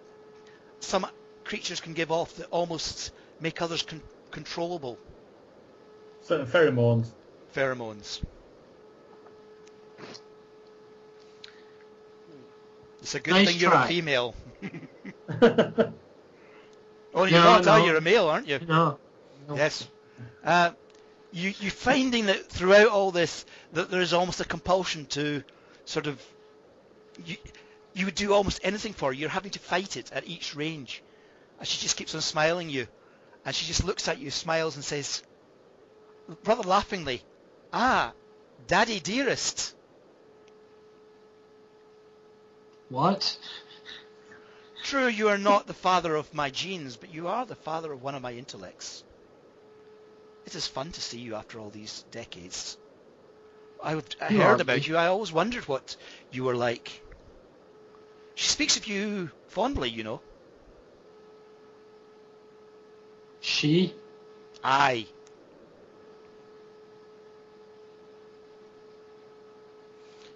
[0.79, 1.05] some
[1.43, 4.97] creatures can give off that almost make others con- controllable.
[6.21, 7.07] Certain pheromones.
[7.55, 8.21] Pheromones.
[13.01, 14.33] It's a good Nice thing you're a female.
[17.15, 17.83] Oh, you're No, not, are no.
[17.83, 17.89] you?
[17.91, 18.59] You're a male, aren't you?
[18.67, 18.97] No.
[19.53, 19.87] Yes.
[20.43, 20.71] Uh,
[21.31, 25.43] you, you're finding that throughout all this, that there is almost a compulsion to
[25.85, 26.21] sort of,
[27.25, 27.37] you,
[27.93, 29.13] you would do almost anything for her.
[29.13, 31.03] You're having to fight it at each range.
[31.59, 32.87] And she just keeps on smiling you.
[33.45, 35.23] And she just looks at you, smiles and says,
[36.45, 37.21] rather laughingly,
[37.71, 38.13] ah,
[38.67, 39.75] daddy dearest.
[42.89, 43.37] What?
[44.83, 48.03] True, you are not the father of my genes, but you are the father of
[48.03, 49.03] one of my intellects.
[50.45, 52.77] It is fun to see you after all these decades.
[53.83, 54.83] I, would- I You heard about me.
[54.87, 54.97] you.
[54.97, 55.95] I always wondered what
[56.31, 56.89] you were like.
[58.35, 60.21] She speaks of you fondly, you know.
[63.41, 63.93] She?
[64.63, 65.05] Aye.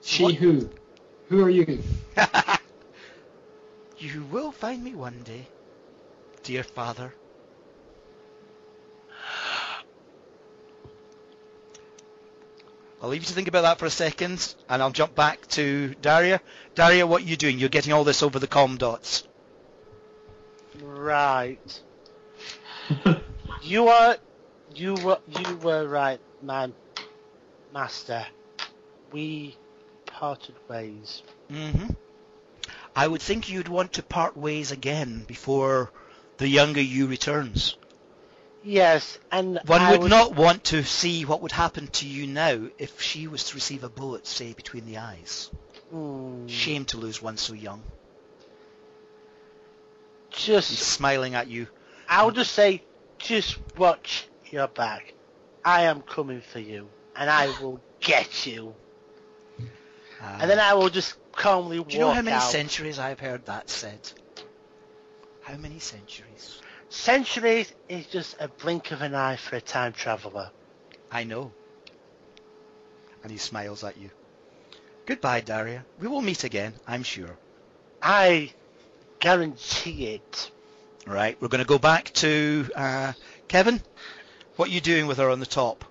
[0.01, 0.69] She What- who?
[1.29, 1.83] Who are you?
[3.99, 5.47] you will find me one day,
[6.43, 7.13] dear father.
[13.01, 15.93] I'll leave you to think about that for a second, and I'll jump back to
[16.01, 16.41] Daria.
[16.73, 17.59] Daria, what are you doing?
[17.59, 19.23] You're getting all this over the com dots.
[20.81, 21.81] Right.
[23.61, 24.17] you are,
[24.73, 26.73] you were, you were right, man,
[27.71, 28.25] master.
[29.11, 29.55] We
[30.05, 31.21] parted ways.
[31.49, 31.87] hmm
[32.95, 35.91] I would think you'd want to part ways again before
[36.37, 37.77] the younger you returns.
[38.63, 42.27] Yes, and One I would was- not want to see what would happen to you
[42.27, 45.49] now if she was to receive a bullet, say, between the eyes.
[45.89, 47.81] Hmm, Shame to lose one so young.
[50.29, 51.67] He's just, smiling at you.
[52.09, 52.83] I'll just say,
[53.17, 55.13] just watch your back.
[55.63, 58.75] I am coming for you, and I will get you.
[60.21, 61.91] Uh, And then I will just calmly walk out.
[61.91, 62.41] do you know how many out.
[62.51, 63.99] centuries I've heard that said?
[65.41, 66.59] How many centuries?
[66.89, 70.51] Centuries is just a blink of an eye for a time traveller.
[71.11, 71.51] I know.
[73.23, 74.09] And he smiles at you.
[75.05, 75.85] Goodbye, Daria.
[75.99, 77.37] We will meet again, I'm sure.
[78.01, 78.51] I
[79.19, 80.51] guarantee it.
[81.05, 83.13] Right, we're going to go back to uh,
[83.47, 83.81] Kevin.
[84.57, 85.85] What are you doing with her on the top?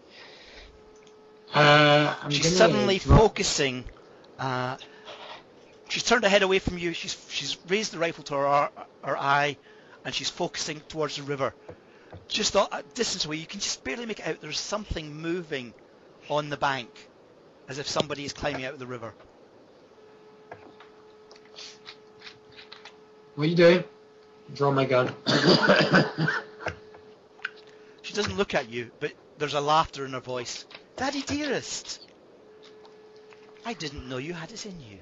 [1.55, 3.85] Uh, I'm she's suddenly drop- focusing.
[4.39, 4.77] Uh,
[5.89, 6.93] she's turned her head away from you.
[6.93, 8.71] She's she's raised the rifle to her
[9.03, 9.57] her eye,
[10.07, 11.53] and she's focusing towards the river.
[12.29, 14.41] Just a distance away, you can just barely make out.
[14.41, 15.75] There's something moving
[16.31, 16.89] on the bank,
[17.69, 19.13] as if somebody is climbing out of the river.
[23.35, 23.85] What are you doing?
[24.55, 25.15] Draw my gun.
[28.03, 30.65] She doesn't look at you, but there's a laughter in her voice.
[30.95, 32.09] Daddy dearest,
[33.65, 35.01] I didn't know you had it in you.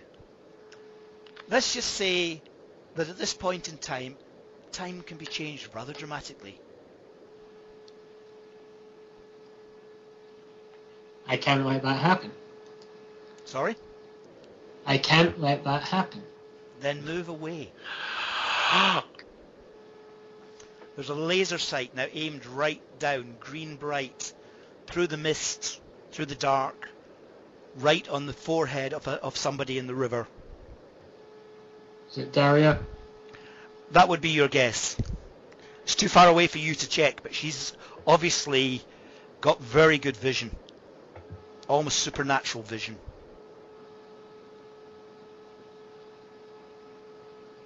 [1.50, 2.40] Let's just say
[2.94, 4.16] that at this point in time,
[4.74, 6.60] time can be changed rather dramatically.
[11.26, 12.32] I can't let that happen.
[13.44, 13.76] Sorry?
[14.84, 16.22] I can't let that happen.
[16.80, 17.72] Then move away.
[20.94, 24.32] There's a laser sight now aimed right down, green bright,
[24.86, 25.80] through the mist,
[26.12, 26.88] through the dark,
[27.76, 30.26] right on the forehead of, a, of somebody in the river.
[32.10, 32.78] Is it Daria?
[33.92, 34.96] That would be your guess.
[35.84, 37.74] It's too far away for you to check, but she's
[38.06, 38.82] obviously
[39.40, 40.56] got very good vision.
[41.68, 42.96] Almost supernatural vision.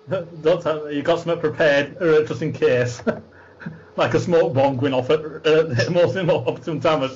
[0.43, 3.03] Don't you got something prepared uh, just in case,
[3.97, 7.11] like a smoke bomb going off at uh, the most opportune time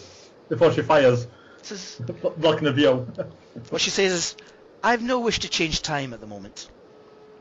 [0.49, 1.27] before she fires,
[2.37, 3.09] blocking the view.
[3.71, 4.37] what she says is,
[4.83, 6.69] I've no wish to change time at the moment,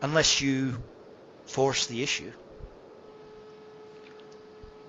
[0.01, 0.81] unless you
[1.51, 2.31] force the issue.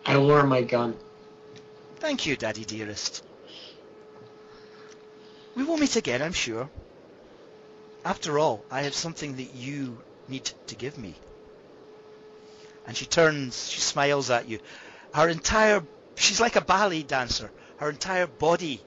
[0.06, 0.96] I lower my gun.
[1.96, 3.24] Thank you, Daddy dearest.
[5.56, 6.70] We will meet again, I'm sure.
[8.04, 9.98] After all, I have something that you
[10.28, 11.14] need to give me.
[12.86, 14.58] And she turns, she smiles at you.
[15.14, 15.82] Her entire,
[16.14, 17.50] she's like a ballet dancer.
[17.76, 18.80] Her entire body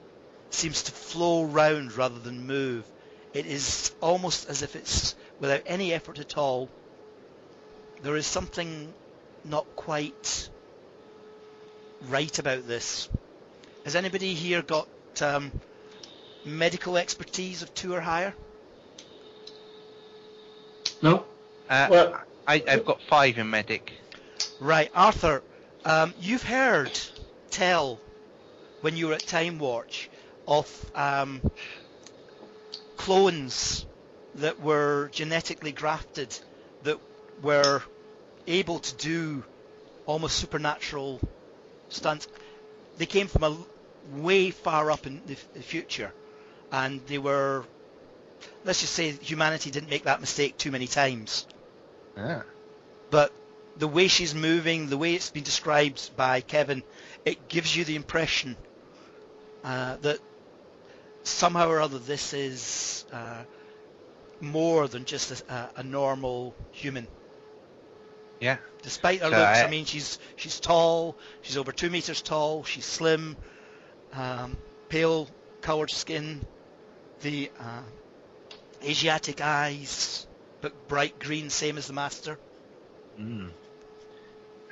[0.50, 2.84] seems to flow round rather than move.
[3.32, 6.70] It is almost as if it's without any effort at all.
[8.02, 8.92] There is something
[9.44, 10.48] not quite
[12.08, 13.08] right about this.
[13.84, 14.88] Has anybody here got
[15.22, 15.52] um,
[16.44, 18.34] medical expertise of two or higher?
[21.02, 21.24] No?
[21.68, 23.92] Uh, Well- I, I've got five in medic.
[24.60, 25.42] Right, Arthur,
[25.84, 26.96] um, you've heard
[27.50, 27.98] tell
[28.82, 30.08] when you were at Time Watch
[30.46, 31.40] of um,
[32.96, 33.84] clones
[34.36, 36.45] that were genetically grafted that
[37.42, 37.82] were
[38.46, 39.44] able to do
[40.06, 41.20] almost supernatural
[41.88, 42.28] stunts.
[42.98, 43.56] They came from a
[44.20, 46.12] way far up in the, the future,
[46.72, 47.64] and they were.
[48.64, 51.46] Let's just say humanity didn't make that mistake too many times
[52.16, 52.42] Ah.
[53.10, 53.32] but
[53.76, 56.82] the way she's moving, the way it's been described by Kevin,
[57.24, 58.56] it gives you the impression
[59.62, 60.18] uh, that
[61.22, 63.42] somehow or other this is uh,
[64.40, 67.06] more than just a, a normal human.
[68.40, 68.58] Yeah.
[68.82, 72.64] Despite her So looks, I, I- mean, she's she's tall, she's over two meters tall,
[72.64, 73.36] she's slim,
[74.12, 74.56] um,
[74.88, 75.28] pale
[75.60, 76.44] coloured skin,
[77.22, 77.82] the uh,
[78.84, 80.26] Asiatic eyes,
[80.60, 82.38] but bright green, same as the master.
[83.18, 83.50] Mm.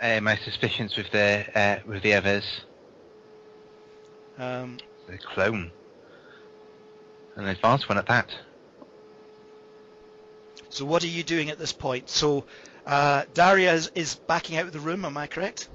[0.01, 2.45] Uh, my suspicions with the uh, with the others,
[4.39, 4.77] Um,
[5.09, 5.71] the clone,
[7.37, 8.31] an advanced one at that.
[10.69, 12.11] So what are you doing at this point?
[12.11, 12.45] So
[12.87, 15.69] uh, Daria is, is backing out of the room, am I correct?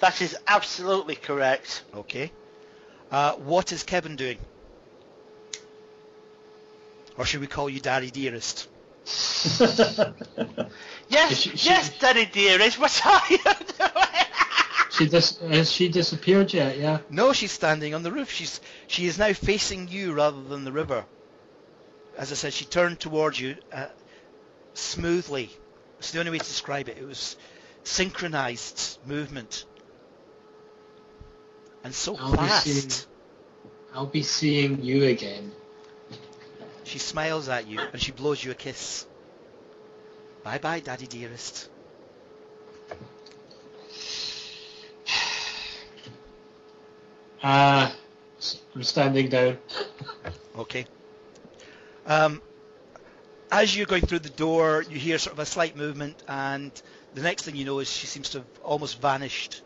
[0.00, 1.84] That is absolutely correct.
[1.94, 2.30] Okay.
[3.10, 4.38] Uh, what is Kevin doing?
[7.16, 8.68] Or should we call you Daddy Dearest?
[11.08, 14.26] Yes, She- she- yes, Daddy dearest, what are you doing?
[14.90, 16.78] She dis- has she disappeared yet?
[16.78, 16.98] Yeah.
[17.10, 18.30] No, she's standing on the roof.
[18.30, 21.04] She's she is now facing you rather than the river.
[22.16, 23.86] As I said, she turned towards you uh,
[24.74, 25.50] smoothly.
[26.04, 26.98] It's the only way to describe it.
[26.98, 27.34] It was
[27.82, 29.64] synchronized movement,
[31.82, 32.66] and so I'll be fast.
[32.66, 33.06] seeing-
[33.94, 35.50] I'll be seeing you again.
[36.84, 39.06] She smiles at you and she blows you a kiss.
[40.42, 41.70] Bye bye, Daddy dearest.
[47.42, 47.90] Uh,
[48.38, 49.58] s- I'm standing down.
[50.58, 50.86] Okay.
[52.06, 52.42] Um,
[53.54, 56.72] as you're going through the door, you hear sort of a slight movement, and
[57.14, 59.62] the next thing you know is she seems to have almost vanished.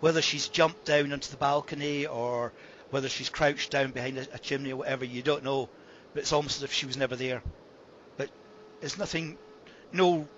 [0.00, 2.52] Whether she's jumped down onto the balcony or
[2.90, 5.70] whether she's crouched down behind a, a chimney or whatever, you don't know.
[6.12, 7.42] But it's almost as if she was never there.
[8.18, 8.28] But
[8.82, 9.38] it's nothing,
[9.94, 10.28] no,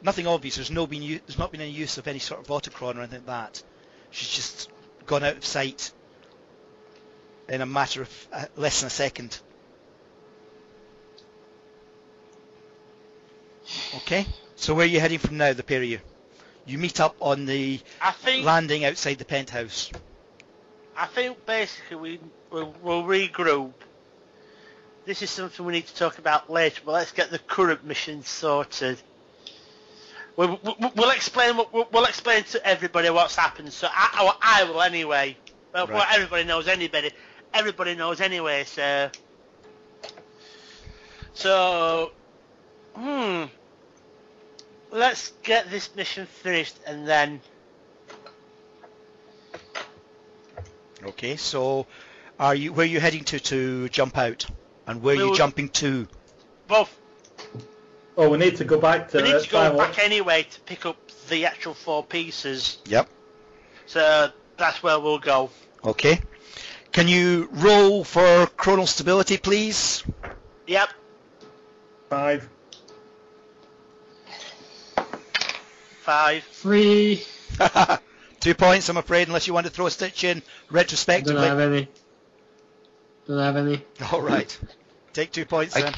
[0.00, 0.54] nothing obvious.
[0.54, 3.26] There's no been, there's not been any use of any sort of autochron or anything
[3.26, 3.62] like that.
[4.12, 4.70] She's just
[5.04, 5.90] gone out of sight
[7.48, 9.40] in a matter of uh, less than a second.
[13.96, 14.26] Okay,
[14.56, 15.98] so where are you heading from now, the pair of you?
[16.66, 19.90] You meet up on the I think landing outside the penthouse.
[20.96, 22.20] I think basically we
[22.50, 23.72] we'll, we'll regroup.
[25.06, 28.22] This is something we need to talk about later, but let's get the current mission
[28.22, 29.00] sorted.
[30.36, 33.72] We'll, we'll, we'll explain what we'll, we'll explain to everybody what's happened.
[33.72, 35.36] So I, well, I will anyway.
[35.74, 36.14] Well, well, Right.
[36.14, 37.10] everybody knows anybody.
[37.52, 38.64] Everybody knows anyway.
[38.64, 39.10] So
[41.34, 42.12] so
[42.94, 43.44] hmm.
[44.90, 47.40] Let's get this mission finished and then
[51.02, 51.86] Okay, so
[52.38, 54.44] are you where are you heading to to jump out,
[54.86, 56.06] and where are you We'll- jumping to?
[56.68, 56.94] both
[58.16, 59.16] oh, we need to go back to.
[59.16, 59.98] We need to go Time back Watch.
[59.98, 60.96] anyway to pick up
[61.28, 62.78] the actual four pieces.
[62.86, 63.08] Yep.
[63.86, 65.50] So that's where we'll go.
[65.84, 66.20] Okay.
[66.92, 70.04] Can you roll for chronal stability, please?
[70.66, 70.90] Yep.
[72.10, 72.48] Five.
[76.10, 76.42] Five.
[76.42, 77.22] Three.
[78.40, 81.46] Two points, I'm afraid, unless you want to throw a stitch in I don't retrospectively.
[81.46, 81.88] have any.
[83.28, 83.84] Don't have any.
[84.12, 84.58] All right.
[85.12, 85.94] Take two points I- then.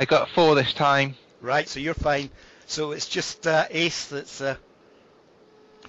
[0.00, 1.14] I got four this time.
[1.40, 2.28] Right, so you're fine.
[2.66, 4.56] So it's just uh, Ace that's uh,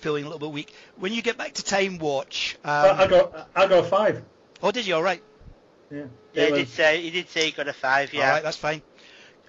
[0.01, 0.71] feeling a little bit weak.
[0.97, 3.49] When you get back to Time Watch, um, I, I got.
[3.55, 4.23] I got a five.
[4.61, 4.93] oh, did you?
[4.93, 5.23] All right.
[5.89, 6.03] Yeah.
[6.33, 8.13] Yeah, he did say he did say he got a five.
[8.13, 8.29] Yeah.
[8.29, 8.83] right, that's fine.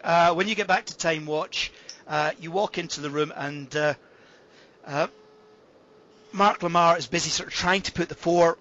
[0.02, 1.72] Uh, when you get back to Time Watch,
[2.08, 3.94] uh, you walk into the room and uh,
[4.86, 5.06] uh,
[6.32, 8.58] Mark Lamar is busy sort of trying to put the four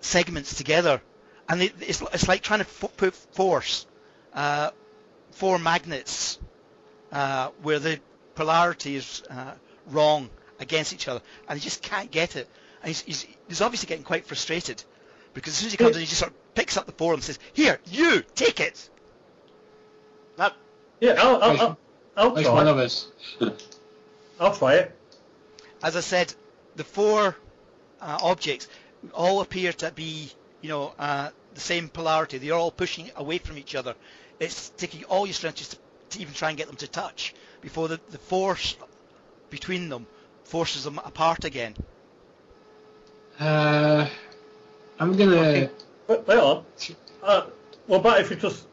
[0.00, 1.00] segments together,
[1.48, 3.86] and it, it's, it's like trying to put force
[4.32, 4.70] uh,
[5.32, 6.38] four magnets
[7.12, 8.00] uh, where the
[8.34, 9.52] polarity is uh,
[9.88, 10.30] wrong
[10.60, 12.48] against each other, and he just can't get it.
[12.82, 14.82] And he's, he's, he's obviously getting quite frustrated
[15.34, 17.14] because as soon as he comes in, he just sort of picks up the four
[17.14, 18.88] and says, "Here, you take it."
[20.36, 20.54] That,
[21.00, 21.78] Yeah, I'll, I'll, I'll,
[22.18, 23.06] I'll Like one of us.
[24.40, 24.96] I'll try it.
[25.84, 26.34] as I said,
[26.74, 27.36] the four
[28.00, 28.66] uh, objects
[29.14, 32.38] all appear to be, you know, uh, the same polarity.
[32.38, 33.94] They're all pushing away from each other.
[34.40, 35.78] It's taking all your strength just to,
[36.10, 38.76] to even try and get them to touch before the, the force
[39.50, 40.06] between them
[40.42, 41.74] forces them apart again.
[43.38, 44.08] Uh,
[44.98, 45.36] I'm gonna.
[45.36, 45.70] Okay.
[46.08, 46.64] Wait, wait on.
[47.22, 47.46] Uh,
[47.86, 48.68] what about if you just turn,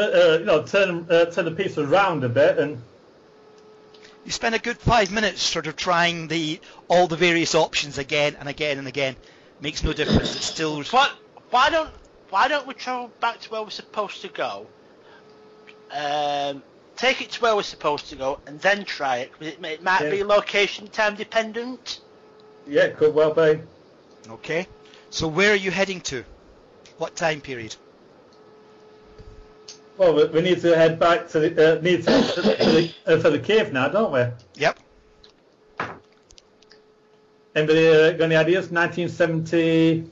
[0.00, 2.80] uh, you know, turn uh, turn the piece around a bit and
[4.24, 8.36] You spend a good five minutes sort of trying the all the various options again
[8.38, 9.16] and again and again.
[9.60, 10.34] Makes no difference.
[10.36, 11.10] It's still what?
[11.50, 11.90] Why don't
[12.30, 14.66] Why don't we travel back to where we're supposed to go?
[15.90, 16.62] Um,
[16.96, 20.02] take it to where we're supposed to go, and then try it, may- it might
[20.02, 20.10] Yeah.
[20.10, 22.00] be location time dependent.
[22.66, 23.60] yeah, it could well be.
[24.30, 24.66] okay.
[25.10, 26.24] So where are you heading to?
[26.96, 27.76] What time period?
[29.98, 33.18] Well, we, we need to head back to the uh, need to, to the, uh,
[33.20, 34.24] for the cave now, don't we?
[34.56, 34.78] Yep.
[37.54, 38.70] Anybody uh, got any ideas?
[38.70, 40.08] 1970.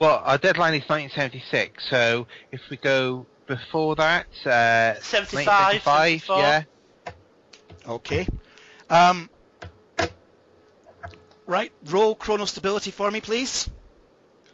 [0.00, 6.62] Well, our deadline is 1976, so if we go before that, uh, 75, 1975, yeah.
[7.86, 8.26] Okay.
[8.88, 9.28] Um,
[11.46, 13.68] right, roll chrono stability for me, please.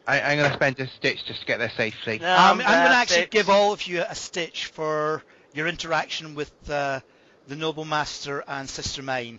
[0.07, 2.19] I, I'm going to spend a stitch just to get there safely.
[2.21, 3.31] No, Um, I'm going to actually it.
[3.31, 7.01] give all of you a stitch for your interaction with uh,
[7.49, 9.39] the Noble Master and Sister Mine.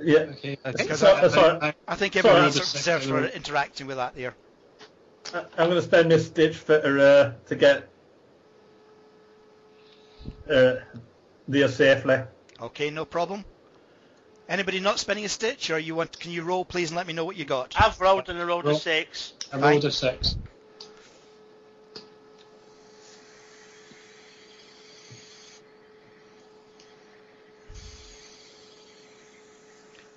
[0.00, 0.18] Yeah.
[0.20, 0.58] Okay.
[0.64, 0.94] Okay.
[0.94, 1.58] So- I, uh, sorry.
[1.60, 4.34] I, I think everyone I sort of deserves for interacting with that there.
[5.34, 7.88] I- I'm going to spend this stitch for uh, to get
[10.48, 10.74] uh,
[11.48, 12.18] there safely.
[12.60, 13.44] Okay, no problem.
[14.48, 16.18] Anybody not spending a stitch, or you want?
[16.18, 17.74] Can you roll, please, and let me know what you got?
[17.76, 19.34] I've rolled and I rolled a six.
[19.52, 20.36] I rolled a six.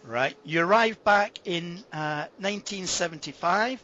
[0.05, 0.35] Right.
[0.43, 3.83] You arrive back in uh, 1975.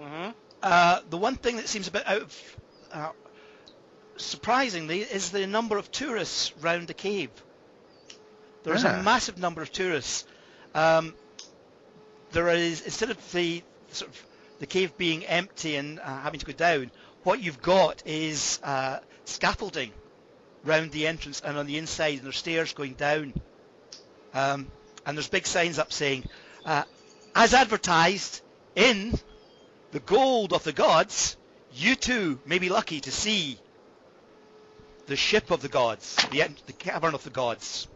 [0.00, 0.30] Mm-hmm.
[0.62, 2.56] Uh, the one thing that seems a bit out of
[2.92, 3.10] uh,
[4.20, 7.30] surprisingly is the number of tourists round the cave.
[8.62, 9.00] There's Ah.
[9.00, 10.24] a massive number of tourists.
[10.74, 11.14] Um,
[12.32, 14.26] there is instead of the sort of
[14.58, 16.90] the cave being empty and uh, having to go down,
[17.22, 19.92] what you've got is uh, scaffolding
[20.64, 23.32] round the entrance and on the inside, and there's stairs going down.
[24.34, 24.70] Um,
[25.06, 26.28] and there's big signs up saying,
[26.64, 26.84] uh,
[27.34, 28.42] as advertised
[28.76, 29.18] in
[29.92, 31.36] the gold of the gods,
[31.72, 33.58] you too may be lucky to see
[35.10, 37.88] the ship of the gods, the, the cavern of the gods.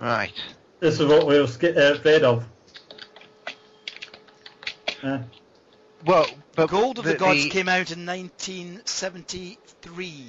[0.00, 0.32] Right.
[0.80, 2.46] This is what we were sca- uh, afraid of.
[5.02, 5.18] Uh,
[6.06, 6.24] Well,
[6.56, 10.24] but Gold of the, Gods came out in 1973.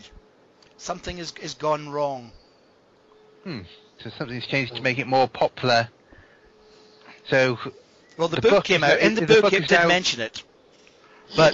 [0.76, 2.32] Something has, has gone wrong.
[3.46, 3.62] Hmm.
[4.04, 5.88] So something's changed to make it more popular.
[7.30, 7.58] So,
[8.18, 9.00] Well, the, The book, book came out.
[9.00, 10.44] now- In the the book, book it is did now- mention it.
[11.38, 11.54] But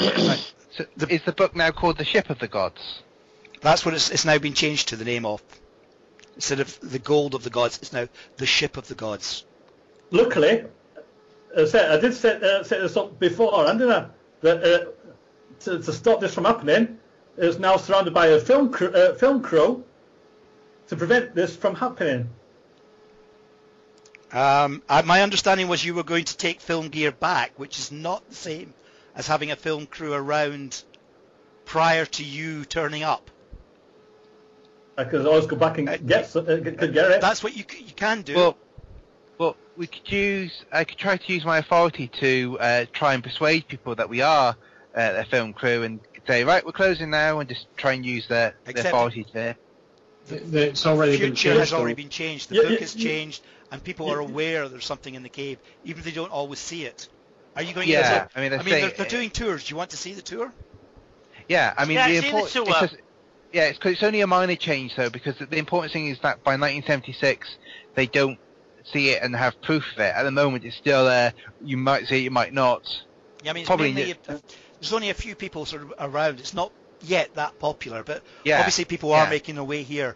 [0.77, 3.01] so is the book now called The Ship of the Gods?
[3.61, 5.41] that's what it's, it's now been changed to the name of.
[6.35, 8.07] Instead of the Gold of the Gods, it's now
[8.37, 9.45] the Ship of the Gods.
[10.11, 10.65] luckily,
[11.55, 14.05] uh, say- I did set, uh, set this up before, didn't I?
[14.41, 14.85] That uh,
[15.61, 16.99] to, to stop this from happening,
[17.37, 19.83] it's now surrounded by a film crew, uh, film crew
[20.87, 22.29] to prevent this from happening.
[24.31, 27.91] Um, uh, my understanding was you were going to take film gear back, which is
[27.91, 28.73] not the same
[29.15, 30.83] as having a film crew around
[31.65, 33.31] prior to you turning up.
[34.97, 37.21] I could always go back and Uh, get, so- uh, get, get it.
[37.21, 38.35] That's what you you can do.
[38.35, 38.57] Well,
[39.37, 40.63] well, we could use.
[40.71, 44.21] I could try to use my authority to uh, try and persuade people that we
[44.21, 44.55] are
[44.95, 48.27] uh, a film crew and say, right, we're closing now, and just try and use
[48.27, 49.55] their, the Except- authority to.
[50.27, 51.59] The, the, it's already been future changed.
[51.59, 51.97] has already though.
[51.97, 52.49] been changed.
[52.49, 53.03] The Yeah, book yeah, has yeah.
[53.03, 56.57] changed, and people are aware there's something in the cave, even if they don't always
[56.57, 57.07] see it.
[57.55, 57.87] Are you going?
[57.87, 59.65] Yeah, To, I mean, I I mean, say- they're, they're doing tours.
[59.65, 60.51] Do you want to see the tour?
[61.47, 62.53] Yeah, I mean, Yeah, the I've seen the important.
[62.53, 62.65] tour.
[62.67, 63.03] It's just,
[63.53, 66.43] yeah, it's, 'cause it's only a minor change though, because the important thing is that
[66.43, 67.47] by 1976
[67.95, 68.39] they don't
[68.91, 70.13] see it and have proof of it.
[70.15, 71.33] At the moment, it's still there.
[71.63, 72.83] You might see it, you might not.
[73.43, 74.15] Yeah, I mean, it's Probably mainly,
[74.79, 76.39] there's only a few people sort of around.
[76.39, 80.15] It's not yet that popular, but Yeah, obviously people are making their way here.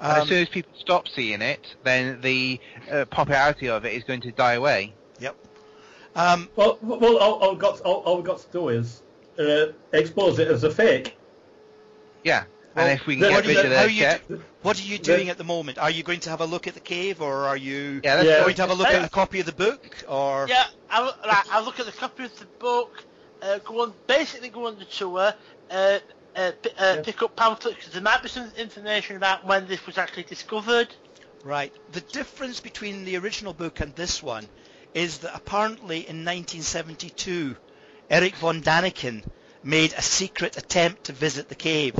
[0.00, 2.60] Um, as soon as people stop seeing it, then the
[2.90, 4.94] uh, popularity of it is going to die away.
[6.16, 9.02] Um, Well, well, all, all, we've got, all, all we've got to do is
[9.38, 11.16] uh, expose it as a fake.
[12.24, 12.44] Yeah,
[12.74, 14.82] Well, and if we can the- get the- rid of how their do- what are
[14.84, 15.78] you doing at the moment?
[15.78, 18.40] Are you going to have a look at the cave, or are you yeah, Yeah.
[18.42, 18.96] going to have a look Hey.
[18.96, 19.96] at a copy of the book?
[20.08, 23.04] Or Yeah, I'll, like, I'll look at the copy of the book,
[23.40, 25.32] uh, go on, basically go on the tour,
[25.70, 25.98] uh,
[26.34, 27.02] uh, p- uh, Yeah.
[27.02, 30.88] pick up pamphlets, because there might be some information about when this was actually discovered.
[31.44, 31.72] Right.
[31.92, 34.48] The difference between the original book and this one
[34.94, 37.56] is that apparently in 1972,
[38.10, 39.24] Eric von Daniken
[39.62, 41.94] made a secret attempt to visit the cave,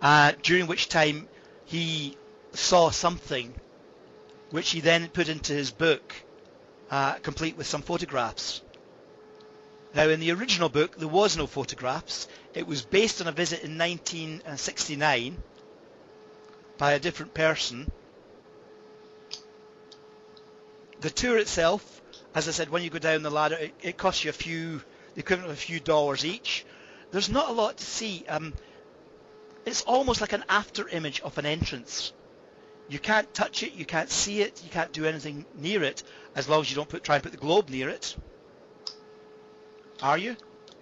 [0.00, 1.28] uh, during which time
[1.64, 2.16] he
[2.52, 3.54] saw something,
[4.50, 6.14] which he then put into his book,
[6.90, 8.62] uh, complete with some photographs.
[9.94, 12.28] Now, in the original book, there was no photographs.
[12.54, 15.42] It was based on a visit in 1969
[16.78, 17.90] by a different person
[21.00, 22.02] the tour itself,
[22.36, 24.82] as I said, when you go down the ladder, it, it costs you a few,
[25.14, 26.66] the equivalent of a few dollars each.
[27.10, 28.24] There's not a lot to see.
[28.28, 28.52] Um,
[29.64, 32.12] it's almost like an after image of an entrance.
[32.90, 36.02] You can't touch it, you can't see it, you can't do anything near it,
[36.36, 38.14] as long as you don't put, try and put the globe near it.
[40.02, 40.36] Are you?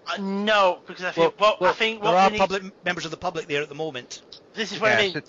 [0.07, 2.85] Uh, no, because I think Well- what well, I think There what are need, public
[2.85, 4.23] members of the public there at the moment.
[4.55, 5.23] this is what Yeah, I mean.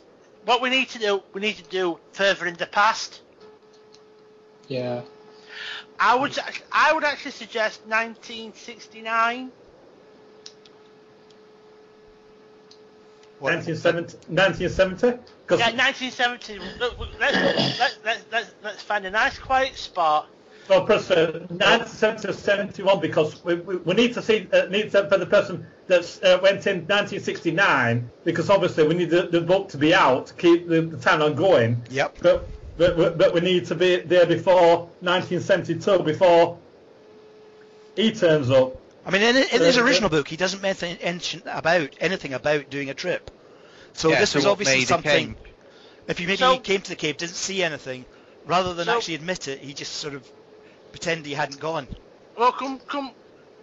[0.46, 3.22] What we need to do, we need to do further in the past.
[4.68, 5.02] Yeah.
[5.99, 6.38] I would,
[6.72, 9.51] I would actually suggest 1969.
[13.39, 14.18] What- 1970?
[14.34, 15.20] 1970?
[15.45, 16.59] Because Yeah, 1970.
[16.80, 17.36] Look, look, let's,
[17.80, 20.28] let's, let's, let's, let's find a nice quiet spot.
[20.70, 24.91] well, press uh, 1970 or 71 because we, we, we need to see uh, need
[24.91, 29.41] to, for the person that uh, went in 1969 because obviously we need the, the
[29.41, 31.84] book to be out to keep the, the town on going.
[31.91, 32.16] Yep.
[32.22, 32.47] But
[32.78, 36.58] but, but but we need to be there before 1972, before
[37.96, 38.82] he turns up.
[39.06, 42.70] I mean, in, in his Uh, original book, he doesn't mention anything about anything about
[42.70, 43.32] doing a trip.
[43.94, 45.36] So Yeah, this so was obviously something.
[46.08, 48.06] If he maybe So- he came to the cave, didn't see anything,
[48.46, 50.28] rather than So- actually admit it, he just sort of
[50.92, 51.88] pretended he hadn't gone.
[52.38, 53.12] Well, come, come.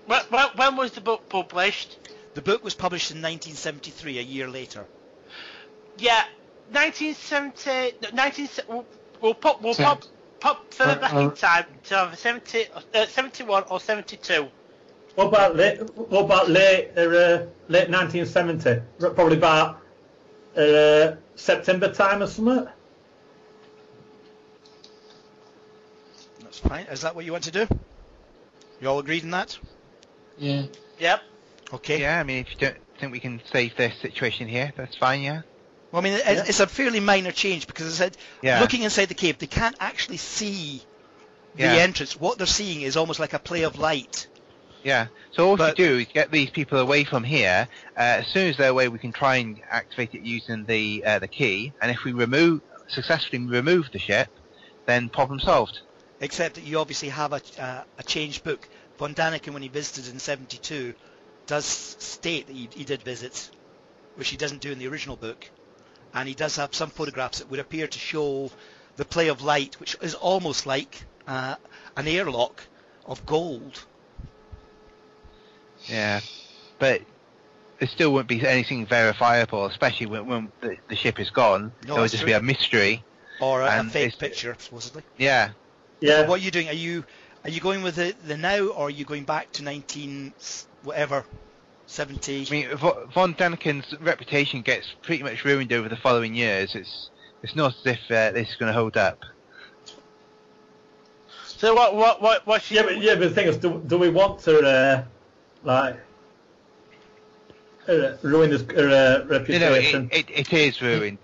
[0.06, 1.98] When, when, when was the book published?
[2.34, 4.86] The book was published in 1973, a year later.
[5.98, 6.24] Yeah,
[6.72, 8.14] 1970.
[8.14, 8.48] 19,
[9.22, 10.02] we'll, we'll pop, we'll So- pop,
[10.40, 14.48] pop further Uh, back uh, in time to either 70, uh, 71 or 72.
[15.14, 15.78] What about late?
[15.96, 16.90] What about late?
[16.96, 18.80] Uh, late 1970?
[19.14, 19.80] Probably about
[20.56, 22.66] uh, September time or something.
[26.40, 26.86] That's fine.
[26.86, 27.66] Is that what you want to do?
[28.80, 29.58] You all agreed on that?
[30.38, 30.62] Yeah.
[30.98, 31.20] Yep.
[31.74, 32.00] Okay.
[32.00, 35.22] Yeah, I mean, if you don't think we can save this situation here, that's fine.
[35.22, 35.42] Yeah.
[35.92, 36.44] Well, I mean, it's, Yeah.
[36.48, 38.60] it's a fairly minor change because I said, Yeah.
[38.60, 40.82] looking inside the cave, they can't actually see
[41.54, 41.74] the Yeah.
[41.74, 42.18] entrance.
[42.18, 44.26] What they're seeing is almost like a play of light.
[44.82, 45.08] Yeah.
[45.32, 47.68] So all But- you do is get these people away from here.
[47.96, 51.18] Uh, as soon as they're away, we can try and activate it using the uh,
[51.20, 51.72] the key.
[51.80, 54.28] And if we remove successfully remove the ship,
[54.86, 55.80] then problem solved.
[56.20, 58.68] Except that you obviously have a, uh, a changed book.
[58.98, 60.94] Von Daniken, when he visited in 72,
[61.46, 63.50] does state that he, he did visit,
[64.16, 65.48] which he doesn't do in the original book.
[66.14, 68.50] And he does have some photographs that would appear to show
[68.96, 71.56] the play of light, which is almost like uh,
[71.96, 72.62] an airlock
[73.06, 73.84] of gold.
[75.86, 76.20] Yeah.
[76.78, 77.02] But
[77.78, 81.72] there still wouldn't be anything verifiable, especially when, when the, the ship is gone.
[81.86, 82.26] No, it would just true.
[82.26, 83.02] be a mystery.
[83.40, 85.02] Or a, a fake picture, supposedly.
[85.16, 85.50] Yeah.
[86.00, 86.22] Yeah.
[86.22, 86.68] So What are you doing?
[86.68, 87.04] Are you
[87.44, 90.32] are you going with the, the now, or are you going back to 19
[90.84, 91.24] whatever,
[91.86, 92.46] 70?
[92.46, 96.74] I mean, von Daniken's reputation gets pretty much ruined over the following years.
[96.74, 97.10] It's
[97.42, 99.18] it's not as if uh, this is going to hold up.
[101.44, 104.10] So what, what, what, what's Yeah, but yeah, but the thing is, do, do we
[104.10, 105.04] want to uh,
[105.64, 105.96] like
[107.88, 110.08] uh, ruin his uh, You know, reputation?
[110.12, 111.18] it, it, it is ruined.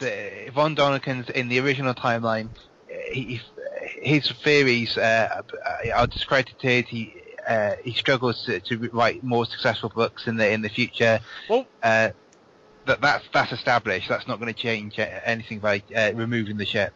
[0.53, 2.49] Von Daniken's in the original timeline,
[2.91, 3.41] uh, he,
[4.01, 5.43] his theories uh,
[5.95, 6.87] are discredited.
[6.87, 7.15] He
[7.49, 11.21] uh, he struggles to, to write more successful books in the in the future.
[11.49, 12.11] Well- uh,
[12.87, 14.09] that that's that's established.
[14.09, 16.95] That's not going to change uh, anything by uh, removing the ship.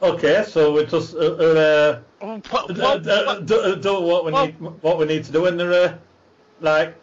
[0.00, 4.60] okay, so we just uh, uh, what, do, what, do, do, do what we need
[4.82, 5.98] what we need to do, in the uh,
[6.60, 6.94] like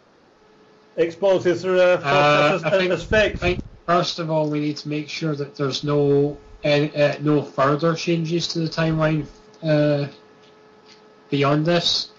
[0.96, 3.62] expose his uh, photographs I as, think- as fakes.
[3.86, 7.94] First of all we need to make sure that there's no uh, uh, no further
[7.94, 9.26] changes to the timeline
[9.62, 10.06] uh,
[11.28, 12.12] beyond this.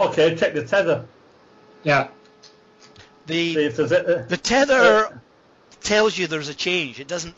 [0.00, 1.04] Okay, check the tether.
[1.82, 2.08] Yeah.
[3.26, 5.20] The if there's uh, the tether
[5.82, 7.00] tells you there's a change.
[7.00, 7.34] It doesn't.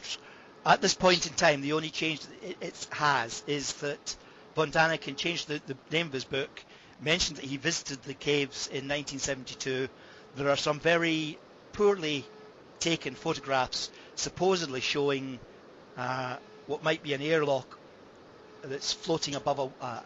[0.65, 4.17] At this point in time, the only change it, it has is that
[4.57, 6.65] Von can change the, the name of his book,
[7.01, 9.89] mentioned that he visited the caves in 1972.
[10.35, 11.39] There are some very
[11.73, 12.25] poorly
[12.81, 15.39] taken photographs, supposedly showing
[15.97, 16.37] uh,
[16.67, 17.79] what might be an airlock
[18.63, 20.01] that's floating above a, uh,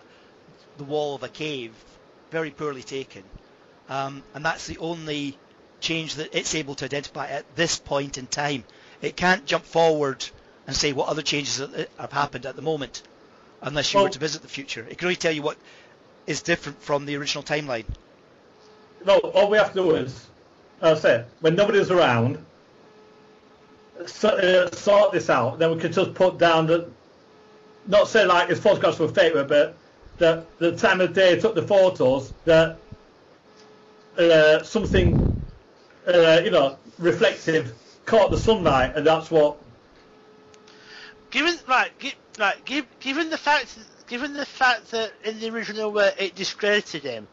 [0.77, 1.73] the wall of a cave,
[2.31, 3.23] very poorly taken.
[3.89, 5.37] Um, and that's the only
[5.81, 8.65] change that it's able to identify at this point in time.
[9.03, 10.25] It can't jump forward
[10.67, 11.59] and say what other changes
[11.99, 13.03] have happened at the moment,
[13.63, 14.87] unless you were to visit the future.
[14.89, 15.57] It can only tell you what
[16.27, 17.87] is different from the original timeline.
[19.05, 19.19] no.
[19.19, 20.27] All we have to do is,
[20.81, 22.45] as I said, when nobody's around,
[23.99, 25.59] uh, sort this out.
[25.59, 26.89] Then we can just put down the,
[27.87, 29.77] not say like it's photographs were fake, but
[30.21, 32.79] that the time of day he took the photos, that
[34.17, 35.43] uh, something,
[36.07, 37.75] uh, you know, reflective
[38.07, 39.59] caught the sunlight, and that's what.
[41.31, 45.97] given, right, gi- right, give, given the fact, given the fact that in the original
[45.99, 47.29] uh, it discredited him,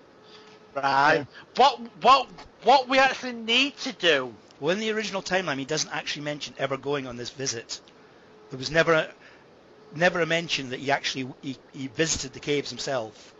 [0.76, 2.30] right, what, what,
[2.64, 6.56] what we actually need to do Well, in the original timeline, he doesn't actually mention
[6.58, 7.80] ever going on this visit.
[8.50, 9.14] There was never a,
[9.96, 13.34] never a mention that he actually he, he visited the caves himself.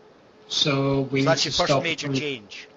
[0.48, 1.82] So we So need that's your first stop.
[1.82, 2.68] major him, change.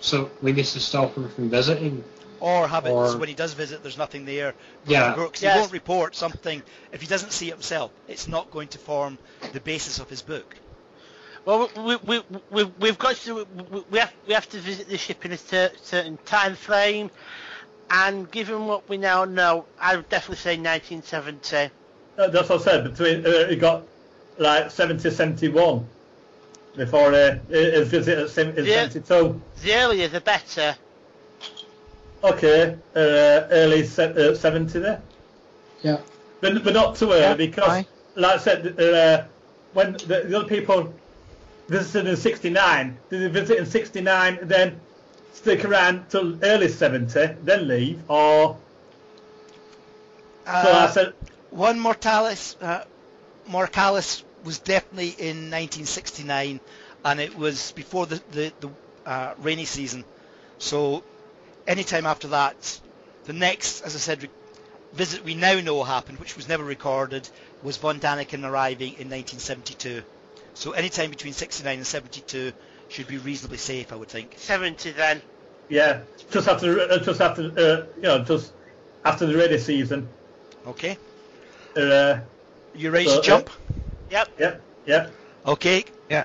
[0.00, 2.02] So we need to stop him from visiting.
[2.40, 4.54] Or have it Or- so when he does visit, there's nothing there.
[4.86, 5.10] Yeah.
[5.14, 5.54] Because Yes.
[5.54, 7.90] he won't report something if he doesn't see it himself.
[8.08, 9.18] It's not going to form
[9.52, 10.56] the basis of his book.
[11.44, 14.96] Well, we, we, we, we've got to we, we have we have to visit the
[14.98, 17.10] ship in a cer- certain time frame,
[17.90, 21.70] and given what we now know, I would definitely say 1970.
[22.20, 22.84] Uh, that's what I said.
[22.84, 23.82] Between uh, he got
[24.38, 25.86] like 70, 71
[26.76, 29.40] before uh, his visit at sim- in 72.
[29.62, 30.76] The earlier, the better.
[32.22, 32.98] Okay, uh,
[33.50, 35.00] early se- uh, 70 there.
[35.82, 35.98] Yeah.
[36.42, 37.86] But, but not too early Yeah, because fine.
[38.16, 39.24] like I said, uh,
[39.72, 40.92] when the, the other people
[41.68, 44.78] visited in '69, did they visit in '69 then
[45.32, 48.56] stick around till early '70, then leave, or
[50.44, 51.12] so I Uh, said,
[51.50, 52.84] one Mortalis, uh,
[53.48, 56.60] Mortalis was definitely in 1969,
[57.04, 58.70] and it was before the the, the
[59.06, 60.04] uh, rainy season.
[60.58, 61.02] So,
[61.66, 62.80] anytime after that,
[63.24, 64.30] the next, as I said, re-
[64.92, 67.28] visit we now know happened, which was never recorded,
[67.62, 70.02] was von Daniken arriving in 1972.
[70.54, 72.52] So, anytime between 69 and 72
[72.88, 74.34] should be reasonably safe, I would think.
[74.36, 75.22] 70 then.
[75.68, 76.00] yeah,
[76.30, 78.52] just after, uh, just after, uh, you know, just
[79.04, 80.08] after the rainy season.
[80.66, 80.98] Okay,
[81.76, 82.20] Uh,
[82.74, 83.50] you ready So, to uh, jump?
[84.10, 84.28] Yep.
[84.38, 85.10] Yep, yeah.
[85.46, 85.84] Okay.
[86.08, 86.24] Yeah.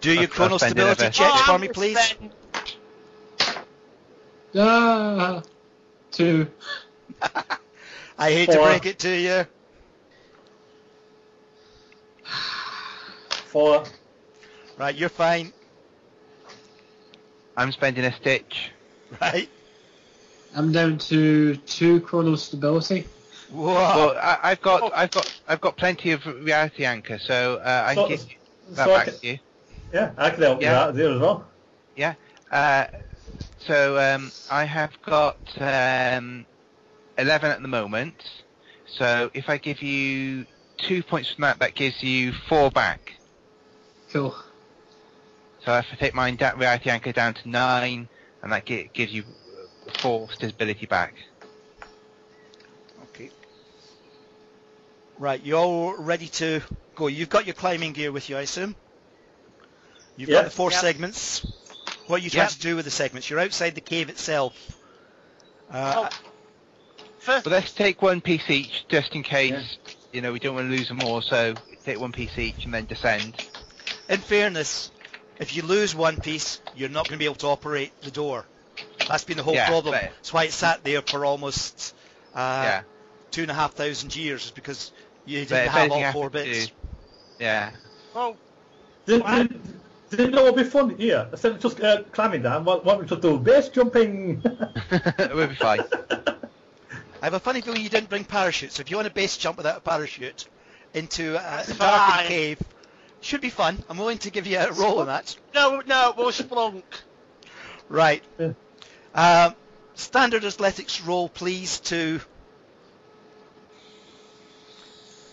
[0.00, 1.98] Do your I'll- I'll chrono stability another- checks Oh, for me, please.
[1.98, 2.32] spend-
[4.56, 5.42] Ah,
[6.12, 6.46] two.
[8.18, 9.46] I hate to break it to you.
[13.46, 13.84] Four.
[14.78, 15.52] Right, you're fine.
[17.56, 18.70] I'm spending a stitch.
[19.20, 19.48] Right.
[20.56, 23.06] I'm down to two chrono stability.
[23.54, 23.72] Whoa.
[23.74, 24.90] Well, I, I've got, Oh.
[24.94, 28.26] I've got, I've got plenty of reality anchor, so uh, I So- can give
[28.70, 29.38] that so I back can- to you.
[29.92, 30.70] Yeah, I can help Yeah.
[30.70, 31.50] you out there as well.
[32.50, 32.86] Uh,
[33.66, 36.46] so um, I have got um,
[37.18, 38.14] 11 at the moment.
[38.86, 40.46] So if I give you
[40.78, 43.00] two points from that, that gives you four back.
[44.12, 44.36] Cool.
[45.64, 48.08] So if I take my da- reality anchor down to nine,
[48.42, 49.24] and that gi- gives you
[50.02, 51.14] four stability back.
[53.14, 53.30] Okay.
[55.18, 56.60] Right, you all ready to
[56.96, 57.06] go?
[57.06, 58.74] You've got your climbing gear with you, I assume?
[60.16, 60.36] You've Yeah.
[60.38, 60.80] got the four Yep.
[60.80, 61.46] segments.
[62.06, 62.52] What are you trying Yep.
[62.52, 63.30] to do with the segments?
[63.30, 64.54] You're outside the cave itself.
[65.70, 66.16] Uh, Oh.
[67.18, 69.78] First, let's take one piece each, just in case.
[70.12, 71.22] You know, we don't want to lose them all.
[71.22, 71.54] So
[71.84, 73.34] take one piece each and then descend.
[74.08, 74.90] In fairness,
[75.38, 78.44] if you lose one piece, you're not going to be able to operate the door.
[79.08, 79.92] That's been the whole Yeah, problem.
[79.94, 81.94] but- That's why it sat there for almost
[82.34, 82.82] uh, yeah.
[83.34, 84.92] Two and a half thousand years, is because
[85.26, 86.66] you But didn't if have all four bits.
[86.68, 86.72] to-
[87.40, 87.70] Yeah.
[88.14, 88.36] oh,
[89.06, 89.36] Didn't, What?
[89.48, 89.80] didn't,
[90.10, 91.26] didn't know what would be fun here.
[91.32, 93.38] Instead of just uh, climbing down, what, what we should do?
[93.38, 94.40] Base jumping.
[95.18, 95.80] we'll be fine.
[96.10, 98.76] I have a funny feeling you didn't bring parachutes.
[98.76, 100.46] So If you want a base jump without a parachute
[100.92, 102.58] into a That's darkened cave,
[103.20, 103.82] should be fun.
[103.88, 105.34] I'm willing to give you a roll on that.
[105.54, 106.82] no, no, we'll splunk.
[107.88, 108.22] Right.
[108.38, 108.52] Yeah.
[109.14, 109.54] Um,
[109.94, 112.20] standard athletics roll, please, to...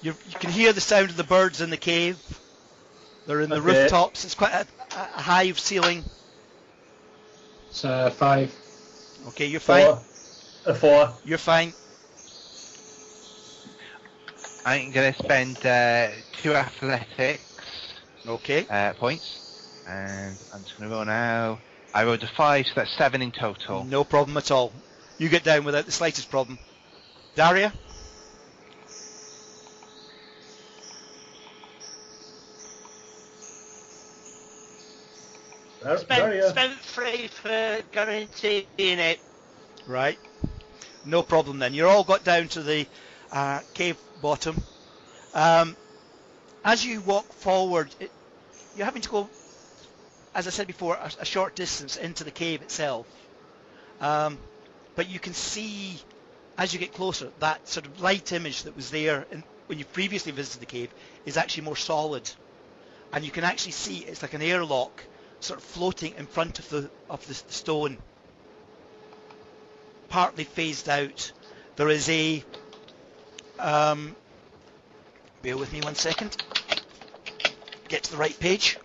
[0.01, 2.17] You, you can hear the sound of the birds in the cave.
[3.27, 3.83] They're in the Okay.
[3.83, 4.25] rooftops.
[4.25, 4.65] It's quite a,
[4.95, 6.03] a high ceiling.
[7.69, 8.53] It's uh, five.
[9.27, 9.85] Okay, you're fine.
[9.85, 10.01] Four.
[10.65, 11.13] A four.
[11.23, 11.73] You're fine.
[14.65, 16.09] I'm going to spend uh,
[16.41, 17.43] two athletics
[18.27, 18.65] Okay.
[18.69, 19.25] uh, points,
[19.87, 21.59] and I'm just going to roll now.
[21.93, 23.83] I rolled a five, so that's seven in total.
[23.85, 24.73] No problem at all.
[25.17, 26.57] You get down without the slightest problem.
[27.35, 27.73] Daria?
[35.81, 39.19] There, there Spent, you spent three for guaranteeing it.
[39.87, 40.19] Right.
[41.05, 41.73] No problem then.
[41.73, 42.85] You're all got down to the
[43.31, 44.61] uh, cave bottom.
[45.33, 45.75] Um,
[46.63, 48.11] as you walk forward, it,
[48.75, 49.29] you're having to go,
[50.35, 53.07] as I said before, a, a short distance into the cave itself.
[53.99, 54.37] Um,
[54.95, 55.99] but you can see,
[56.57, 59.85] as you get closer, that sort of light image that was there in, when you
[59.85, 60.93] previously visited the cave
[61.25, 62.29] is actually more solid.
[63.13, 65.03] And you can actually see it's like an airlock
[65.41, 67.97] sort of floating in front of the of the stone
[70.11, 71.31] partly phased out.
[71.77, 72.43] There is a.
[73.57, 74.15] Um,
[75.41, 76.35] bear with me one second.
[77.87, 78.77] Get to the right page.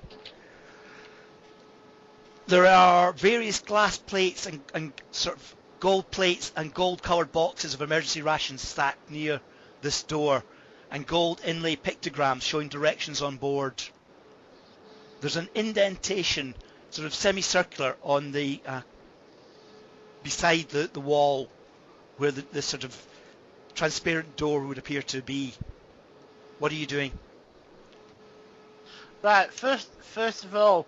[2.46, 7.82] There are various glass plates and, and sort of gold plates and gold-coloured boxes of
[7.82, 9.40] emergency rations stacked near
[9.82, 10.44] this door,
[10.90, 13.82] and gold inlay pictograms showing directions on board.
[15.20, 16.54] There's an indentation,
[16.90, 18.82] sort of semicircular, on the uh,
[20.22, 21.48] beside the, the wall
[22.18, 23.06] where the, the sort of
[23.74, 25.54] transparent door would appear to be.
[26.58, 27.12] What are you doing?
[29.22, 30.86] Right, first, first of all,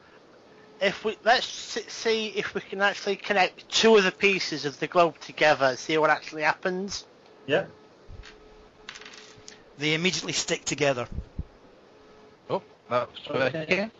[0.80, 4.86] if we let's see if we can actually connect two of the pieces of the
[4.86, 7.06] globe together and see what actually happens.
[7.46, 7.64] Yeah.
[9.78, 11.09] They immediately stick together.
[12.50, 13.90] Oh, that's working.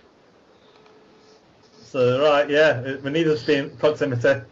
[1.91, 4.43] So right, yeah, we need to stay in proximity.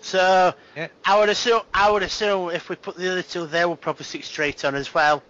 [0.00, 0.88] So Yeah.
[1.04, 4.04] I would assume I would assume if we put the other two there, we'll probably
[4.04, 5.22] stick straight on as well.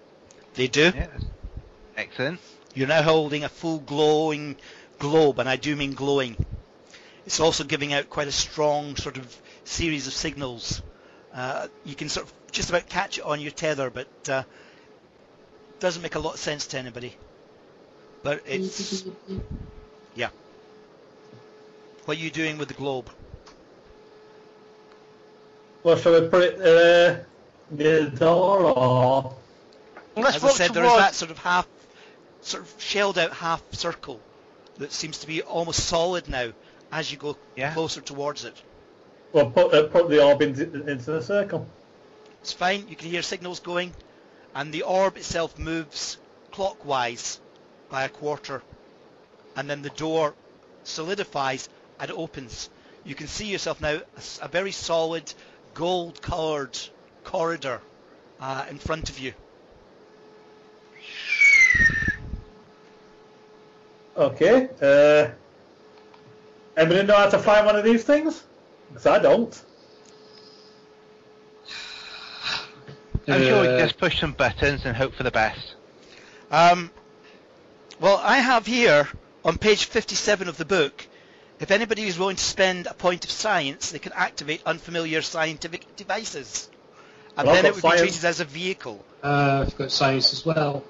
[0.55, 0.93] They do.
[0.95, 1.09] Yeah.
[1.97, 2.41] Excellent.
[2.75, 4.57] You're now holding a full glowing
[4.99, 6.37] globe, and I do mean glowing.
[7.27, 10.83] It's also giving out quite a strong sort of series of signals.
[11.35, 14.45] Uh, you can sort of just about catch it on your tether, but uh,
[15.79, 17.17] doesn't make a lot of sense to anybody.
[18.23, 19.05] But it's
[20.15, 20.31] yeah.
[22.11, 23.09] What are you doing with the globe?
[25.85, 27.21] Well, shall we put it uh,
[27.71, 29.37] near the door or?
[30.17, 31.69] Let's As I walk said, there is towards- that sort of half,
[32.41, 34.21] sort of shelled out half circle
[34.79, 36.51] that seems to be almost solid now
[36.91, 37.73] as you go Yeah.
[37.75, 38.61] closer towards it.
[39.33, 41.69] Well, put uh, put the orb into, into the circle.
[42.41, 42.89] It's fine.
[42.89, 43.95] You can hear signals going,
[44.53, 46.19] and the orb itself moves
[46.51, 47.39] clockwise
[47.89, 48.63] by a quarter,
[49.55, 50.35] and then the door
[50.83, 51.69] solidifies
[52.01, 52.71] and opens.
[53.05, 54.01] You can see yourself now
[54.43, 55.33] a very solid
[55.75, 56.79] gold-coloured
[57.25, 57.81] corridor
[58.41, 59.33] uh, in front of you.
[64.17, 64.69] Okay.
[64.83, 65.31] Uh,
[66.77, 68.43] anybody know how to find one of these things?
[68.89, 69.63] Because I don't.
[73.29, 75.75] I'm sure we Uh, can just push some buttons and hope for the best.
[76.51, 76.91] Um,
[78.01, 79.09] well, I have here
[79.45, 81.07] on page 57 of the book,
[81.61, 85.97] if anybody is willing to spend a point of science, they can activate unfamiliar scientific
[85.97, 86.69] devices.
[87.37, 89.05] And Well, then it would got be treated as a vehicle.
[89.23, 90.83] Uh, I've got science as well.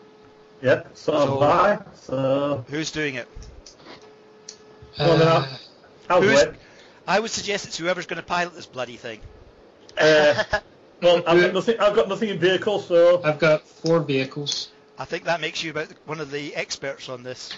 [0.62, 0.84] Yeah.
[0.94, 1.78] So, So- have I.
[1.94, 3.28] So Who's doing it?
[4.98, 5.46] Uh,
[6.08, 6.46] I'll Who's-
[7.06, 9.20] I would suggest it's whoever's going to pilot this bloody thing.
[9.98, 10.44] Uh,
[11.02, 11.80] well, I've got nothing.
[11.80, 14.68] I've got nothing in vehicles, so I've got four vehicles.
[14.98, 17.52] I think that makes you about one of the experts on this.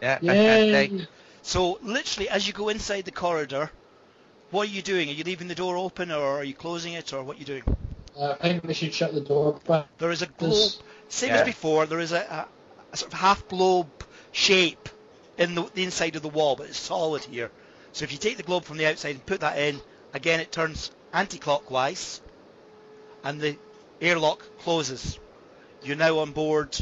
[0.00, 1.06] Yeah, fantastic.
[1.44, 3.70] So literally, as you go inside the corridor,
[4.50, 5.10] what are you doing?
[5.10, 7.44] Are you leaving the door open, or are you closing it, or what are you
[7.44, 7.62] doing?
[8.16, 9.60] Uh, I think we should shut the door.
[9.66, 10.72] But There is a globe,
[11.08, 11.40] same Yeah.
[11.40, 11.84] as before.
[11.84, 12.48] There is a, a,
[12.92, 13.88] a sort of half globe
[14.32, 14.88] shape
[15.36, 17.50] in the, the inside of the wall, but it's solid here.
[17.92, 19.80] So if you take the globe from the outside and put that in,
[20.14, 22.22] again it turns anti-clockwise,
[23.22, 23.58] and the
[24.00, 25.18] airlock closes.
[25.82, 26.74] You're now on board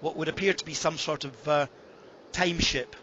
[0.00, 1.66] what would appear to be some sort of uh,
[2.32, 2.96] time ship.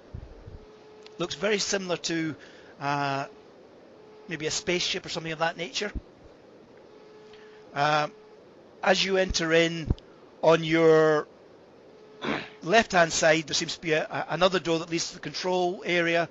[1.19, 2.35] Looks very similar to
[2.79, 3.25] uh,
[4.29, 5.91] maybe a spaceship or something of that nature.
[7.75, 8.13] Um,
[8.81, 9.91] as you enter in
[10.41, 11.27] on your
[12.63, 15.83] left hand side there seems to be a, another door that leads to the control
[15.85, 16.29] area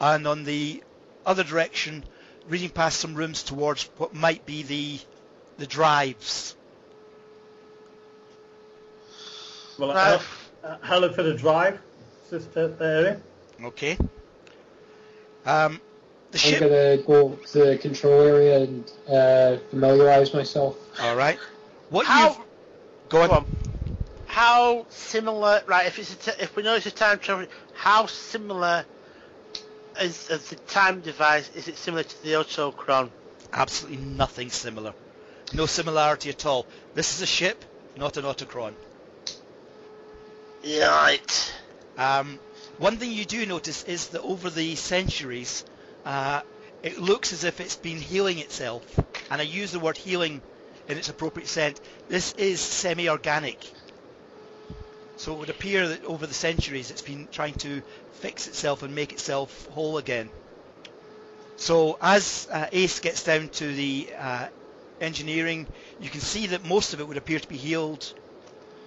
[0.00, 0.82] and on the
[1.26, 2.04] other direction
[2.48, 4.98] reading past some rooms towards what might be the
[5.58, 6.56] the drives
[9.78, 9.90] well.
[9.90, 10.22] I'll,
[10.84, 11.80] I'll look for the drive
[12.28, 13.20] sister area.
[13.62, 13.98] okay
[15.48, 15.80] um,
[16.30, 20.76] the I'm ship gonna go to the control area and uh, familiarize myself.
[21.00, 21.38] all right
[21.90, 22.28] what How?
[22.28, 22.38] you've
[23.08, 23.46] go on, Go on.
[24.26, 25.62] How similar?
[25.66, 25.86] Right.
[25.86, 28.84] If it's a t- if we know it's a time travel, how similar
[30.00, 31.50] is, is the time device?
[31.56, 33.10] Is it similar to the autochron?
[33.52, 34.92] absolutely nothing similar
[35.54, 37.64] no similarity at all this is a ship
[37.96, 38.72] not an autochron
[40.64, 41.54] Right.
[41.96, 42.38] Um,
[42.78, 45.64] one thing you do notice is that over the centuries,
[46.04, 46.42] uh,
[46.82, 48.82] it looks as if it's been healing itself.
[49.30, 50.40] And I use the word healing
[50.88, 51.80] in its appropriate sense.
[52.08, 53.58] This is semi-organic.
[55.16, 57.82] So it would appear that over the centuries it's been trying to
[58.12, 60.30] fix itself and make itself whole again.
[61.56, 64.48] So as uh, Ace gets down to the uh,
[65.00, 65.66] engineering,
[66.00, 68.14] you can see that most of it would appear to be healed.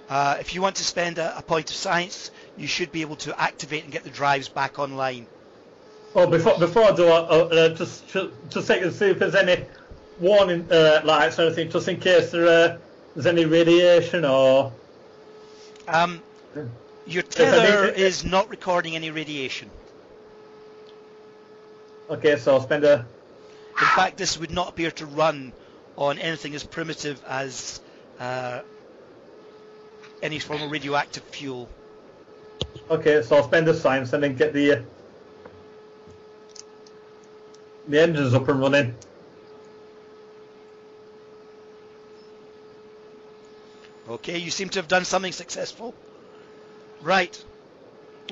[0.08, 2.32] Uh, if you want to spend a, a point of science,
[2.62, 5.26] you should be able to activate and get the drives back online.
[6.14, 9.36] Well, before before I do, uh, uh, just just just take and see if there's
[9.36, 9.66] any
[10.20, 12.78] warning uh, lights or anything, just in case there uh,
[13.16, 14.72] there's any radiation or.
[15.88, 16.22] Um,
[17.08, 19.70] your tether is not recording any radiation.
[22.10, 23.06] Okay, so I'll spend a.
[23.80, 25.54] In fact, this would not appear to run
[25.98, 27.80] on anything as primitive as
[28.20, 28.60] uh,
[30.22, 31.70] any form of radioactive fuel.
[32.92, 34.82] Okay, so I'll spend the science and then get the uh,
[37.88, 38.94] the engines up and running.
[44.10, 45.96] Okay, you seem to have done something successful.
[47.02, 47.42] Right.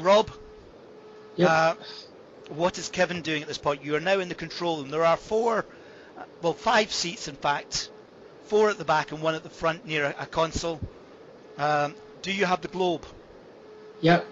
[0.01, 0.29] Rob,
[1.37, 1.49] Yep.
[1.49, 1.75] uh,
[2.49, 3.81] what is Kevin doing at this point?
[3.81, 4.89] You are now in the control room.
[4.89, 5.59] There are four,
[6.17, 7.89] uh, well, five seats in fact.
[8.47, 10.81] Four at the back and one at the front near a, a console.
[11.57, 13.05] Um, do you have the globe?
[14.01, 14.25] Yep.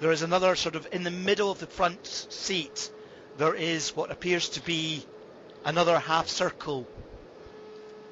[0.00, 2.90] There is another sort of in the middle of the front seat.
[3.36, 5.04] There is what appears to be
[5.64, 6.86] another half circle,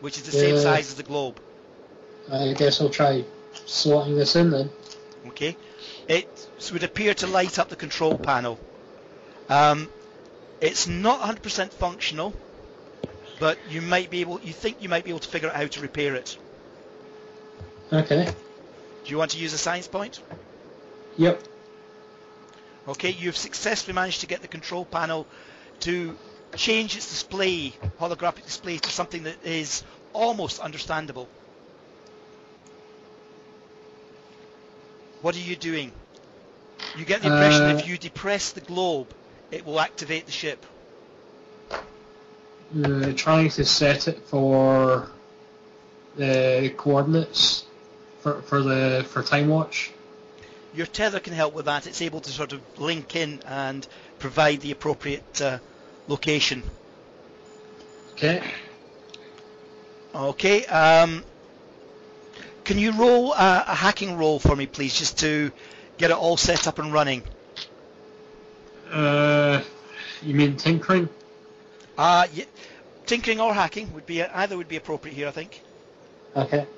[0.00, 1.40] which is the same size as the globe.
[2.30, 3.24] I guess I'll try
[3.66, 4.70] slotting this in then.
[5.28, 5.56] Okay,
[6.08, 6.28] it
[6.72, 8.58] would appear to light up the control panel.
[9.48, 9.88] Um,
[10.60, 12.34] it's not 100% functional,
[13.40, 14.40] but you might be able.
[14.40, 16.36] You think you might be able to figure out how to repair it.
[17.90, 18.26] Okay.
[18.26, 20.20] Do you want to use a science point?
[21.16, 21.42] Yep.
[22.88, 25.26] Okay, you've successfully managed to get the control panel
[25.80, 26.16] to
[26.56, 29.82] change its display, holographic display, to something that is
[30.14, 31.28] almost understandable.
[35.20, 35.92] What are you doing?
[36.96, 39.08] You get the impression Uh, if you depress the globe,
[39.50, 40.64] it will activate the ship.
[41.70, 45.08] Uh, trying to set it for
[46.16, 47.64] the coordinates
[48.22, 49.92] for, for the for time watch.
[50.78, 51.88] Your tether can help with that.
[51.88, 53.84] It's able to sort of link in and
[54.20, 55.58] provide the appropriate uh,
[56.06, 56.62] location.
[58.12, 58.40] Okay.
[60.14, 60.64] Okay.
[60.66, 61.24] Um,
[62.62, 65.50] can you roll a, a hacking roll for me, please, just to
[65.96, 67.24] get it all set up and running?
[68.92, 69.60] Uh,
[70.22, 71.08] you mean tinkering?
[71.98, 72.46] Uh, y-
[73.04, 75.60] tinkering or hacking would be either would be appropriate here, I think.
[76.36, 76.68] Okay.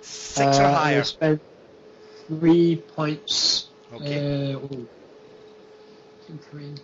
[0.00, 1.04] Six Uh, or higher.
[2.38, 3.68] Three points.
[3.92, 4.54] Okay.
[4.54, 4.86] Uh, oh.
[6.26, 6.78] Tinkering.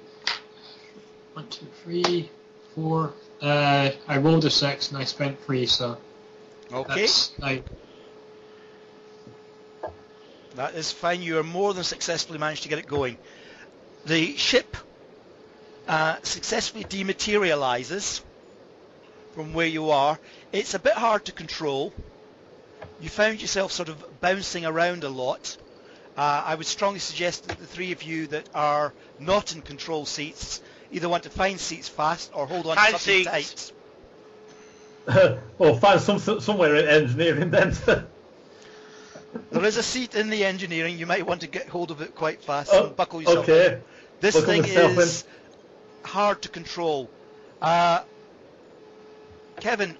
[1.32, 2.30] One, two, three,
[2.74, 3.14] four.
[3.40, 5.96] Uh, I rolled a six and I spent three, so
[6.72, 7.00] okay.
[7.00, 7.62] that's nine.
[10.56, 11.22] That is fine.
[11.22, 13.16] You are more than successfully managed to get it going.
[14.06, 14.76] The ship
[15.86, 18.22] uh, successfully dematerializes
[19.34, 20.18] from where you are.
[20.52, 21.92] It's a bit hard to control.
[23.00, 25.56] You found yourself sort of bouncing around a lot.
[26.16, 30.04] Uh, I would strongly suggest that the three of you that are not in control
[30.04, 30.60] seats
[30.90, 33.72] either want to find seats fast or hold on Find to something seats.
[35.06, 35.38] tight.
[35.58, 37.76] well, find some somewhere in engineering then.
[39.50, 40.98] There is a seat in the engineering.
[40.98, 43.54] You might want to get hold of it quite fast Oh, and buckle yourself in.
[43.54, 43.80] okay.
[44.20, 44.98] This Buckle thing myself in.
[45.00, 45.24] is
[46.02, 47.10] hard to control.
[47.60, 48.00] Uh,
[49.60, 49.96] Kevin,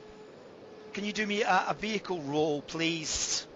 [0.92, 3.46] can you do me a, a vehicle roll, please?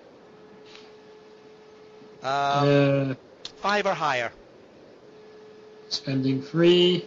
[2.23, 3.15] Um, Uh,
[3.61, 4.33] five or higher.
[5.89, 7.05] spending three.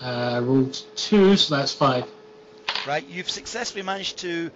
[0.00, 2.04] Uh, rolled two, so that's five.
[2.86, 4.50] Right, you've successfully managed to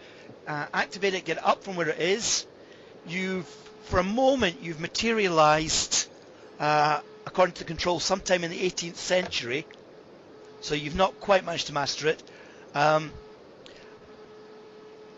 [0.47, 2.47] uh, activate it, get it up from where it is.
[3.09, 3.47] You've,
[3.85, 6.09] for a moment, you've materialized,
[6.61, 9.67] uh, according to the control, sometime in the 18th century.
[10.61, 12.23] So you've not quite managed to master it.
[12.75, 13.11] Um,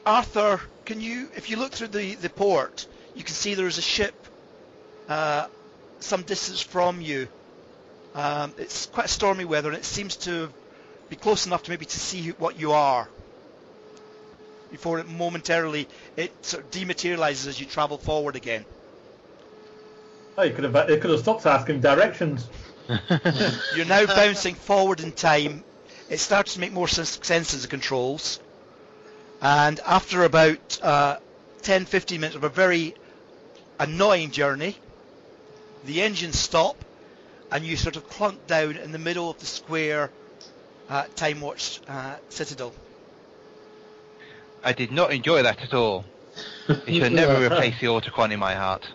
[0.06, 3.78] Arthur, can you, if you look through the, the port, you can see there is
[3.78, 4.14] a ship
[5.08, 5.46] uh,
[6.00, 7.28] some distance from you.
[8.14, 10.50] Um, it's quite stormy weather, and it seems to
[11.08, 13.08] be close enough to maybe to see what you are
[14.70, 15.86] before it momentarily
[16.16, 18.64] it sort of dematerializes as you travel forward again.
[20.36, 22.48] Oh, you could have you could have stopped asking directions.
[23.76, 25.62] You're now bouncing forward in time.
[26.10, 28.40] It starts to make more sense, sense as the controls.
[29.40, 31.18] And after about uh,
[31.62, 32.94] 10, 15 minutes of a very
[33.78, 34.76] annoying journey,
[35.84, 36.76] the engines stop
[37.50, 40.10] and you sort of clunk down in the middle of the square
[40.88, 42.72] uh, Time Watch uh, Citadel.
[44.62, 46.04] I did not enjoy that at all.
[46.68, 48.86] It shall never replace the autochron in my heart.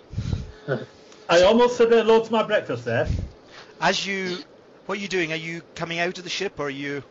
[1.30, 3.08] I almost said hello to my breakfast there.
[3.80, 4.38] As you,
[4.88, 5.32] what are you doing?
[5.32, 7.04] Are you coming out of the ship or are you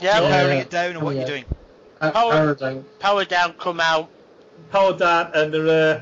[0.00, 0.30] Yeah, Yeah.
[0.30, 1.44] powering it down or what are you doing?
[2.02, 2.84] Uh, Power- power down.
[2.98, 4.10] power down, come out.
[4.72, 6.00] Power down and uh,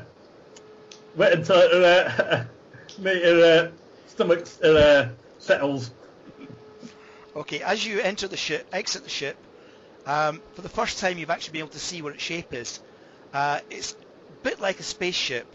[1.15, 2.43] wait until uh,
[2.97, 3.67] me uh,
[4.07, 5.05] stomach uh,
[5.37, 5.91] settles.
[7.35, 9.37] Okay, as you enter the ship, exit the ship,
[10.07, 12.79] um, for the first time you've actually been able to see what its shape is.
[13.31, 15.45] Uh, it's a bit like a spaceship,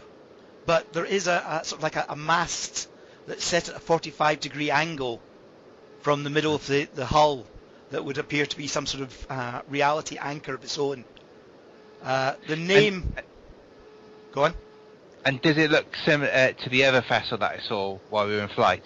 [0.65, 2.87] but there is a, a sort of like a, a mast
[3.27, 5.21] that's set at a 45 degree angle
[6.01, 7.45] from the middle of the, the hull
[7.91, 11.05] that would appear to be some sort of uh, reality anchor of its own.
[12.03, 13.13] Uh, the name...
[14.33, 14.53] Go on.
[15.25, 18.35] And does it look similar uh, to the other vessel that I saw while we
[18.35, 18.83] were in flight?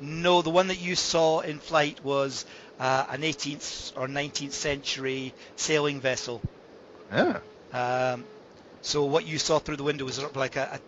[0.00, 2.46] No, the one that you saw in flight was
[2.78, 6.40] uh, an 18th or 19th century sailing vessel.
[7.12, 7.40] Oh.
[7.72, 8.24] Um,
[8.80, 10.80] so what you saw through the window was sort of like a, a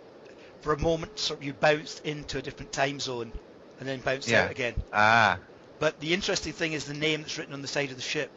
[0.62, 3.32] for a moment, sort of you bounced into a different time zone
[3.80, 4.44] and then bounced Yeah.
[4.44, 4.74] out again.
[4.92, 5.38] Ah.
[5.82, 8.30] But the interesting thing is the name that's written on the side of the ship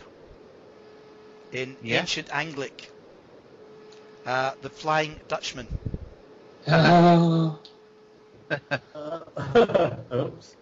[1.51, 1.99] in Yeah.
[1.99, 2.87] ancient Anglic.
[4.25, 5.67] Uh, the Flying Dutchman.
[6.65, 7.53] Uh,
[10.11, 10.55] Oops.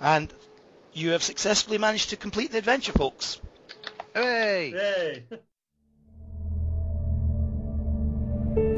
[0.00, 0.32] And
[0.92, 3.40] you have successfully managed to complete the adventure, folks.
[4.16, 4.72] Hooray!
[4.72, 5.22] Yay.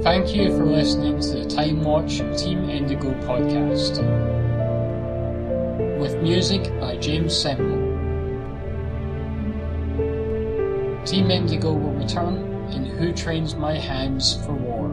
[0.02, 4.39] Thank you for listening to the Time Watch Team Indigo podcast.
[6.00, 7.76] With music by James Semple.
[11.04, 12.36] Team Indigo will return
[12.72, 14.89] in Who Trains My Hands for War.